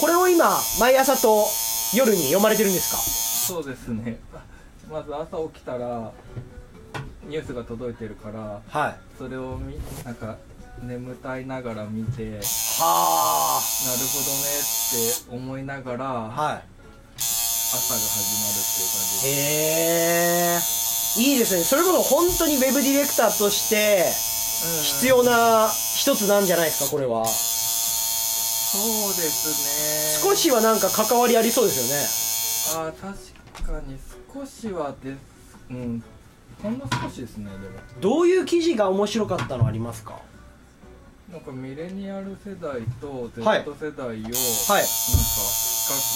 [0.00, 0.46] これを今
[0.80, 1.46] 毎朝と
[1.96, 2.98] 夜に読まれてるんですか？
[2.98, 4.18] そうですね。
[4.90, 6.12] まず朝起きたら
[7.24, 8.96] ニュースが届いてるからはい。
[9.18, 10.36] それをみなんか
[10.82, 12.42] 眠たいながら見てなる
[12.78, 13.98] はほどね
[14.60, 16.62] って思いながらあは
[17.18, 18.06] 朝が始
[18.40, 19.32] まるっていう感じいへ
[20.56, 20.60] え
[21.18, 21.64] いいですね。
[21.64, 24.04] それこそ本当にウェブディレクターとして
[24.84, 27.26] 必要な一つなんじゃないですかこれは。
[27.26, 28.82] そう
[29.16, 30.30] ですね。
[30.30, 32.90] 少しはなんか関わりありそうですよね。
[32.90, 33.98] あー確かに
[34.34, 35.18] 少しはです。
[35.70, 36.02] うん。
[36.62, 37.78] ほんの少しですねでも。
[38.00, 40.20] どういう記事が面白かったのありますか？
[41.30, 43.60] なんかミレニアル世代と Z はい。
[43.60, 44.32] 世代をなんか比較
[44.72, 44.82] はい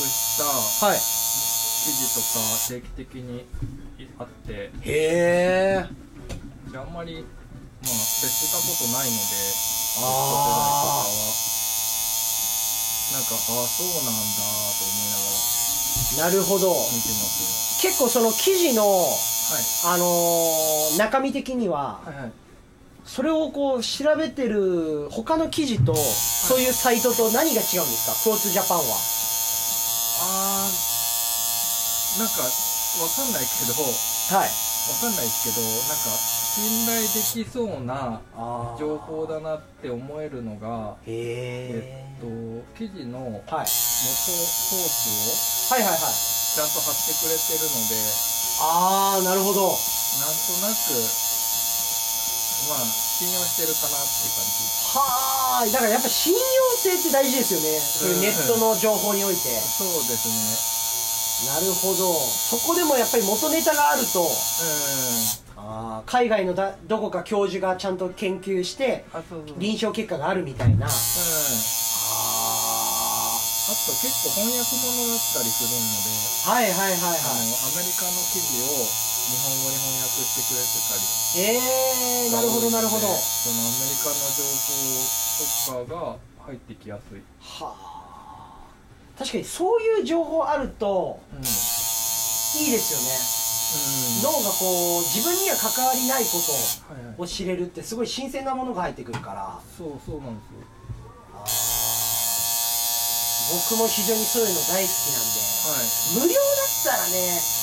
[0.08, 0.44] した
[0.86, 0.96] はい。
[0.96, 2.24] 記事とか
[2.68, 3.44] 定期的に
[4.18, 4.52] あって。
[4.52, 5.84] へえ
[6.72, 7.28] であんまりま
[7.82, 11.04] あ接したことないので Z 世代とかあは。
[13.12, 13.38] なんかああ
[13.68, 16.68] そうなんだと思いながらあなるほど。
[16.72, 18.88] 見てます結構その記事のね
[19.84, 22.32] あのー中身的にははいはいはい
[23.04, 28.14] それをこう調べてる他の記事とそういうサイトと何が違うんですか？
[28.24, 28.84] クローツジャパンは。
[30.24, 32.48] あーなんかわ
[33.08, 33.74] かんないけど
[34.36, 34.48] はい。
[34.48, 42.26] わかんないですけどなんか信頼できそうなあ情報だなって思えるのがへええっと
[42.76, 43.66] 記事の元はい。
[43.66, 46.00] ソースをはいはいはい。
[46.02, 47.94] ちゃんと貼ってくれてるので
[48.60, 49.70] ああなるほど。
[49.70, 50.92] なんとなく
[52.68, 54.62] まあ信用してるかなっていう感じ。
[54.98, 56.38] はあだからやっぱ信用
[56.76, 57.78] 性って大事ですよね。
[57.80, 59.40] そういうネットの情報において。
[59.60, 60.28] そうです
[61.46, 62.14] なるほど。
[62.14, 64.22] そこでもやっぱり元ネタがあると。
[64.22, 69.04] ねあー海外のだどこか教授がちゃんと研究して
[69.58, 70.86] 臨床結果があるみたいな。
[70.86, 70.92] ああ
[73.38, 76.10] あと結構翻訳物だったりするので
[76.50, 78.66] はいはいはいあのはアメリカの記事を
[79.22, 81.02] 日本語に翻訳してくれてたり。
[81.02, 83.06] いえー、なるほどなるほど。
[83.06, 84.42] はそのアメリカの情
[85.78, 86.16] 報とかが
[86.46, 87.22] 入ってきやすい、
[87.60, 87.74] あ。
[89.18, 91.38] 確かにそういう情報あるとうん。
[91.38, 93.42] うん、いいですよね。
[94.22, 96.32] 脳がこう自分には関わりないこ
[97.16, 99.58] とを知れるってすごい新鮮なものが入ってくるから。
[99.78, 100.60] そうそうなんですよ。
[103.72, 105.40] 僕も非常にそういうの大好きなんで。
[105.72, 106.26] はい。
[106.26, 107.61] 無料だったらね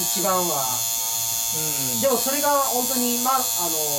[0.00, 0.40] 一番は。
[0.40, 0.46] うん。
[0.46, 3.42] うんでもそれが本当にまああの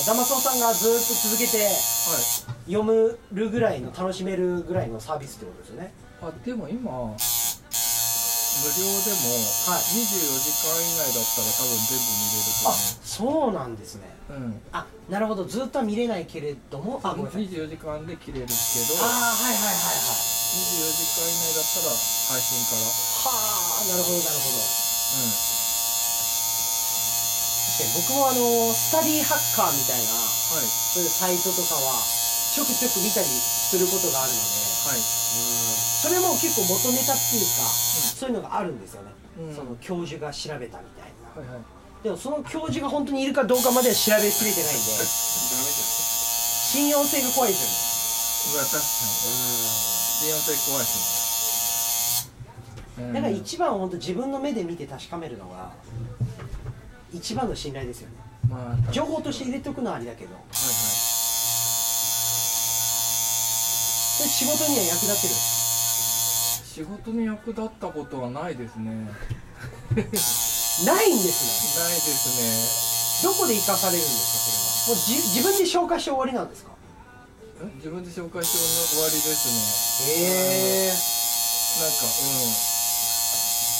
[0.07, 2.71] ダマソウさんがずっと続けてはい。
[2.71, 5.93] 読むるぐらいの楽しめるぐらいのサービスってことですよね。
[6.21, 8.75] あでも今無料
[9.05, 9.37] でも
[9.69, 9.81] はい。
[9.81, 14.09] 24時間以内だったら多分全部見れるあそうなんですね。
[14.27, 14.61] と思ううん。
[14.71, 15.45] あなるほど。
[15.45, 16.99] ずっとは見れないけれども。
[17.03, 17.47] あごめんなさい。
[17.49, 19.95] 24時間で切れるけどああはいはいはいはい
[20.53, 21.93] 24時間以内だったら
[22.33, 22.81] 配信から。
[22.87, 23.37] は
[23.83, 24.57] あなるほどなるほど。
[24.57, 24.82] う
[27.73, 30.65] 確かに僕もあのスタディハッカーみたいなんはい。
[30.65, 32.01] そういうサイトとかは
[32.53, 34.45] ちょくちょく見たりすることがあるので
[34.89, 35.01] はい。
[35.01, 37.63] それも結構元ネタっていうか、
[38.19, 39.55] そういうのがあるんですよね、うん。
[39.55, 41.41] その教授が調べたみたいな。
[41.41, 41.63] はいはい。
[42.03, 48.83] でもその教授が本当にいるかどうかまでは調べきれてないんで 信用性が怖いですうわ確かに。
[50.19, 51.12] 信用性怖いですねよね
[52.97, 55.71] だから一番は本当自分の目で見て確かめるのが
[57.13, 58.15] 一番の信頼ですよね。
[58.49, 60.33] まあ情報として入れておくのはありだけど。
[60.35, 60.43] はい
[64.15, 65.33] それ仕事には役立ってる。
[65.33, 65.43] はい
[66.73, 68.89] 仕事に役立ったことはないですね。
[68.89, 69.07] ないん
[70.01, 73.29] ですないですね。
[73.29, 74.97] どこで生かされるんですかそれは？
[74.97, 76.71] もうじ自分で消化して終わりなんですか？
[76.71, 76.75] ね
[77.77, 80.13] 自分で紹介して終わりですね。
[80.13, 80.97] へえ
[81.81, 82.72] なんかうんうん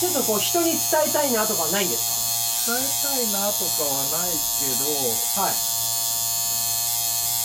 [0.00, 5.52] ちょっとこう人に伝えたいなとかはないんですね伝えたいなとかはないけど、うん、かはい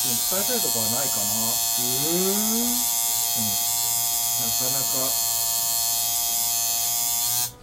[0.04, 1.24] 伝えたいとかはないかな。
[1.24, 1.88] う
[2.60, 2.94] ん。
[4.34, 5.08] なかな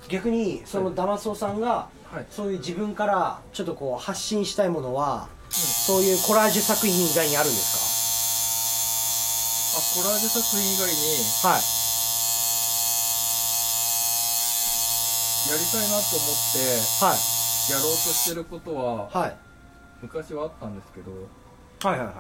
[0.08, 7.89] 逆にそのダマソさんがかはい、そういう自分からちょっとこう発信したいものはうん、そういうコラージュ作品以外にあるんですあ
[9.80, 10.98] コラージュ作品以外に
[11.42, 11.62] かはい。
[15.50, 16.58] やりたいなと思って
[17.04, 17.18] はい。
[17.72, 19.36] やろうとしてることははい。
[20.02, 21.10] 昔はあったんですけど
[21.82, 22.14] はいはいはい。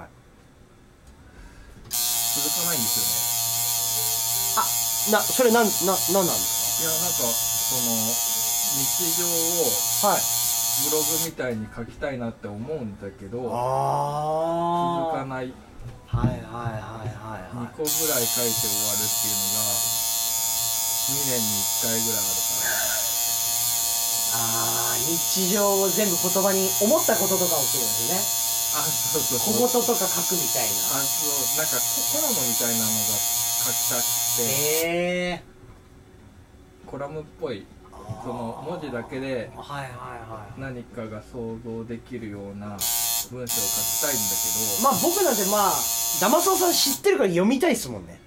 [1.90, 3.00] 続かないんです
[5.12, 6.12] なそれなんななんなんです
[6.84, 7.82] よねいやなんかその
[8.76, 9.28] 日常を
[10.02, 10.20] かはい。
[10.82, 15.52] ブログみたいに書きたいなって思うんだけど続あかない
[16.10, 17.74] はいはいはいはい2はい。
[17.76, 19.70] 個ぐらい書いて終わるっていうのが
[21.10, 22.70] 2年に1回ぐらいあるから。
[24.32, 29.66] あー日常を全部言葉に思ったこととかを言うんですあそうそうねそう。
[29.70, 30.94] 小言とか書くみたいな。
[30.94, 33.18] あそうなんかココラムみたいなのが
[33.66, 34.06] 書きたく
[34.38, 34.42] て。
[34.46, 35.42] へえ
[36.86, 37.66] コラムっぽい
[38.22, 39.90] その文字だけではいはい
[40.30, 40.60] はい。
[40.60, 42.76] 何かが想像できるような
[43.28, 44.48] 文章を書きたいんだけ
[44.80, 44.82] ど。
[44.82, 45.72] まあ僕なんてまあ
[46.20, 48.20] ダマソウさん知ってるから読みたいですもんね。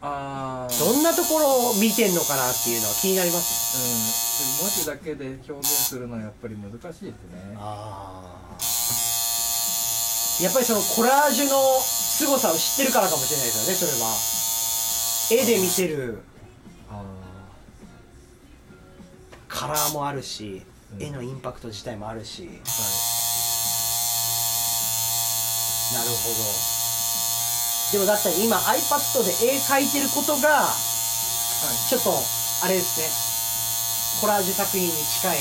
[0.00, 0.78] あー。
[0.78, 4.56] どんなところを見てんのかなっていうのは気になります。
[4.60, 7.12] うん、文字だけで表現するのはやっぱり難しいですね。
[7.58, 8.48] ああ
[10.40, 13.96] やっぱりそのコラージュの凄さを知ってるからかもしれないですよね
[15.28, 16.18] それは絵で見せる
[16.88, 17.02] あ
[19.48, 20.62] カラーもあるし、
[20.94, 21.02] うん。
[21.02, 22.48] 絵のインパクト自体もあるし
[25.94, 26.36] なるほど。
[27.92, 31.88] でもだったら今 iPad で絵描いてることがはい。
[31.88, 32.12] ちょっと
[32.64, 33.08] あれですね。
[34.20, 35.38] コラージュ作品に近い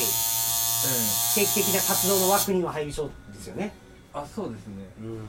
[1.36, 3.74] 定期的な活動の枠には入りそうですよね。
[4.14, 4.86] うんあそうですね。
[5.02, 5.28] うん。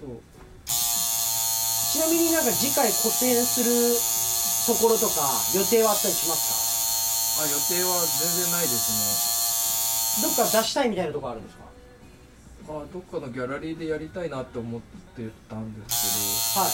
[0.00, 0.20] そう。
[0.66, 3.96] ちなみになんか次回個展する
[4.76, 5.22] ところとか
[5.54, 11.57] 予定はあったりしますあ予定は全然ないですかどっか出したいみたいなとこあるんですか？
[11.57, 11.57] ね
[12.68, 14.80] あどっかのギャラリーでやりたいなって思っ
[15.16, 16.70] てたんですはい。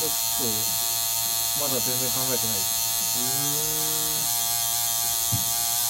[0.00, 0.52] けどちょっ
[1.58, 2.82] とまだ全然考えてないです。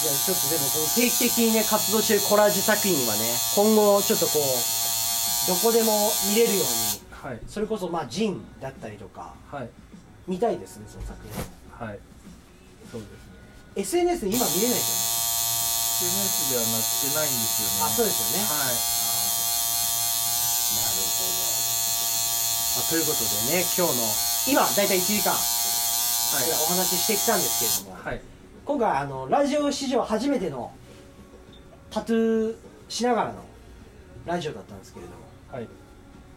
[0.03, 3.21] いやちょっとでもこの定期的にね活動してるコラージュ作品はね
[3.55, 6.67] 今後ちょっとこうどこでも見れるように
[7.11, 9.69] はいそれこそまあジンだったりとかはい。
[10.27, 11.19] 見たいですねその作
[11.79, 11.87] 品。
[11.87, 11.99] はい。
[12.91, 13.17] そうですね。
[13.75, 15.12] SNS で今見れないです
[16.03, 17.87] SNS ではなってないんですよね。
[17.87, 18.43] あそうですよね。
[18.43, 18.75] はい。
[20.73, 21.31] なるほど、
[22.75, 24.03] まあ、ということでね今日の
[24.51, 25.37] 今大体1時間お
[26.73, 28.21] 話ししてきたんですけれども、はい。
[28.65, 30.71] 今回あのラジオ史上初めての
[31.91, 32.55] タトゥー
[32.89, 33.43] しながらの
[34.25, 35.17] ラジオだったんですけれども
[35.51, 35.67] はい。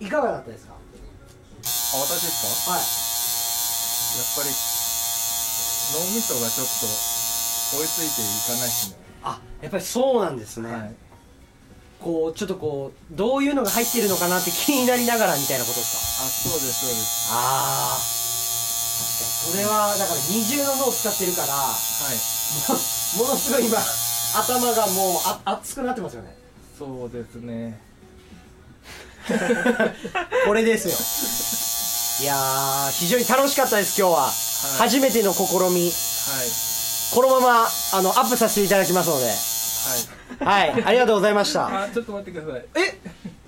[0.00, 0.74] いかがだったですか？
[0.74, 0.76] あ
[2.02, 2.72] 私ですか？
[2.72, 2.80] はい。
[2.80, 4.50] やっぱり
[5.94, 6.86] 脳みそがちょっと
[7.78, 9.05] 追いついていかないですねあ
[9.66, 10.94] やっぱりそうなんですね、はい。
[11.98, 16.22] こうちょっとこうどういうのが入ってるのかなって気になりながらみたいなことですか？
[16.22, 17.28] あそうですそうです。
[17.34, 19.42] ああ確かに。
[19.50, 21.74] それはだから二重の脳を使ってるからは
[22.14, 23.18] い。
[23.18, 23.76] も ものすごい今
[24.38, 26.36] 頭がもうあ熱くなってますよね。
[26.78, 27.80] そうですね。
[30.46, 30.94] これですよ。
[32.22, 34.32] いやー非常に楽しかったです今日は、
[34.78, 35.58] 初めての試み。
[35.58, 35.92] はい。
[37.14, 39.26] このままあのアップさせていただきますので
[39.86, 40.70] はい。
[40.70, 41.84] はいありがとうございました。
[41.84, 42.64] あちょっと待ってください。
[42.74, 43.00] え？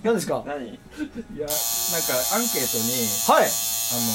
[0.02, 0.36] 何ですか？
[0.36, 0.68] はい何？
[0.68, 2.94] いやなんかアンケートに
[3.28, 4.06] あの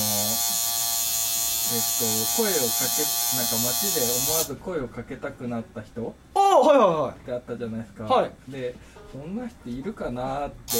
[1.74, 2.06] えっと
[2.38, 3.04] 声をかけ
[3.38, 7.18] なんか街で思わず声をかけたくなった人ああはいはいはい。
[7.18, 8.04] ってあったじゃないですか。
[8.06, 8.32] はい。
[8.52, 8.76] で
[9.12, 10.78] そんな人いるかなって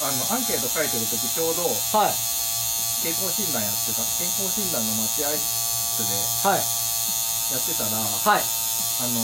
[0.00, 1.62] あのアンケート書いてる時ちょうど
[1.98, 2.12] はい。
[3.02, 6.58] 健康診断やってた健康診断の待合室ではい。
[6.58, 8.42] やってたらはい。
[9.00, 9.22] あの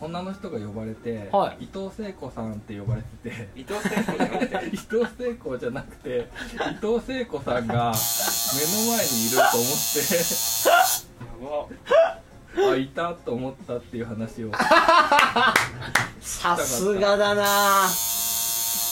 [0.00, 1.64] 女の人が呼ばれて、はい。
[1.64, 3.48] 伊藤聖子さんって呼ばれてて。
[3.56, 4.66] 伊藤聖子じゃなくて。
[4.72, 6.28] 伊藤聖子じゃなくて
[6.70, 10.00] 伊藤聖子さんが目の前にいると思って。
[11.18, 12.70] やば。
[12.72, 14.52] あいたと思ったっていう話を。
[16.20, 17.88] さすがだな。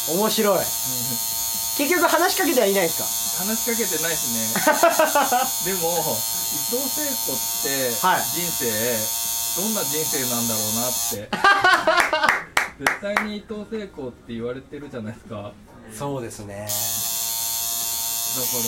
[0.08, 0.58] 面白い。
[0.58, 3.02] 結局話しかけてはいないです
[3.42, 4.46] 話しかけてないしね。
[5.66, 8.22] でも伊藤聖子ってはい。
[8.22, 9.23] 人生、
[9.56, 11.28] どんな人生なんだろうなって。
[12.80, 15.36] 絶対に伊藤聖子って言われてるじゃないですか。
[15.36, 15.54] だから
[15.96, 16.56] そうですね。
[16.58, 18.66] なんかあど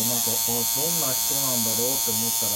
[0.55, 0.63] ん
[1.03, 2.55] な人なんだろうって思ったら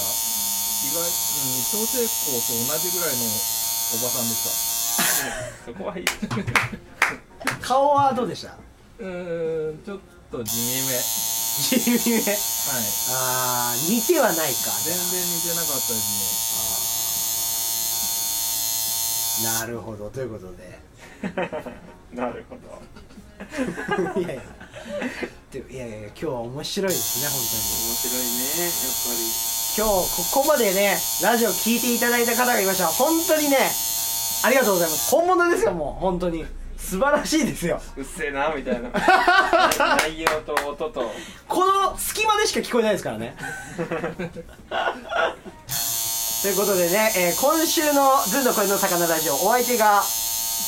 [0.87, 4.49] 意外、うん、伊藤聖子と同じぐらいのおばさんでした。
[5.67, 6.05] そこはいい。
[7.61, 8.55] 顔はどうでした？
[8.99, 9.99] うーんちょっ
[10.31, 10.95] と地味め。
[10.95, 11.03] はい
[11.59, 12.37] 地味め。
[13.11, 14.71] あー似てはないか。
[14.85, 16.40] 全然似てなかったです
[19.43, 20.79] なるほどということで。
[22.13, 22.81] なるほど。
[24.19, 24.41] いやいや。
[25.51, 27.61] でいやいや今日は面白いですね本当に。
[27.87, 28.73] 面白いねやっ
[29.05, 29.51] ぱり。
[29.77, 32.87] 今日ここまでねラジオ聞いていただいた方がいました。
[32.87, 33.57] 本当にね
[34.43, 35.11] ありがとうございます。
[35.11, 36.45] 本物ですよもう本当に。
[36.77, 37.79] 素晴らしいですよ。
[37.95, 38.89] うっせえなみたいな。
[39.97, 41.11] 内容と音と。
[41.47, 43.35] この隙間でしか聞こえないですからね
[46.41, 50.01] ということでね、えー今週の「ずんの声の魚ラジオ」お相手が、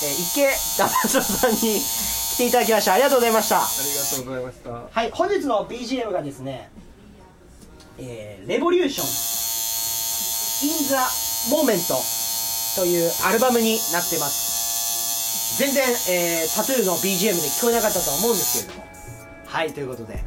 [0.04, 0.48] えー池
[0.78, 3.58] 田松さんに来ていただきましたありがとうございました。
[3.58, 4.70] ありがとうございました。
[5.00, 6.70] はい本日の BGM がですね
[7.98, 9.08] 「えーレボリューション
[10.70, 10.94] in the
[11.56, 11.80] moment」
[12.76, 15.58] というアルバムになってます。
[15.58, 18.86] 全然、えータトゥーの BGM で聞こえなかったとは思うんですけれども。
[19.46, 20.24] はいということで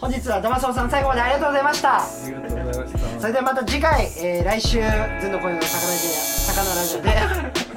[0.00, 1.96] 本日は玉沢さん最後までありがとうございました。
[1.98, 3.20] ありがとうございました。
[3.20, 6.10] それではまた次回、えー、来週全の声の魚ラジオ
[6.50, 7.10] 魚ラジオで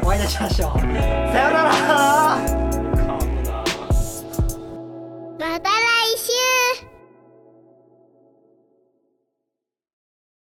[0.01, 0.79] お会いいたしましょう。
[0.79, 1.69] さようなら。
[5.37, 5.73] また来
[6.17, 6.92] 週。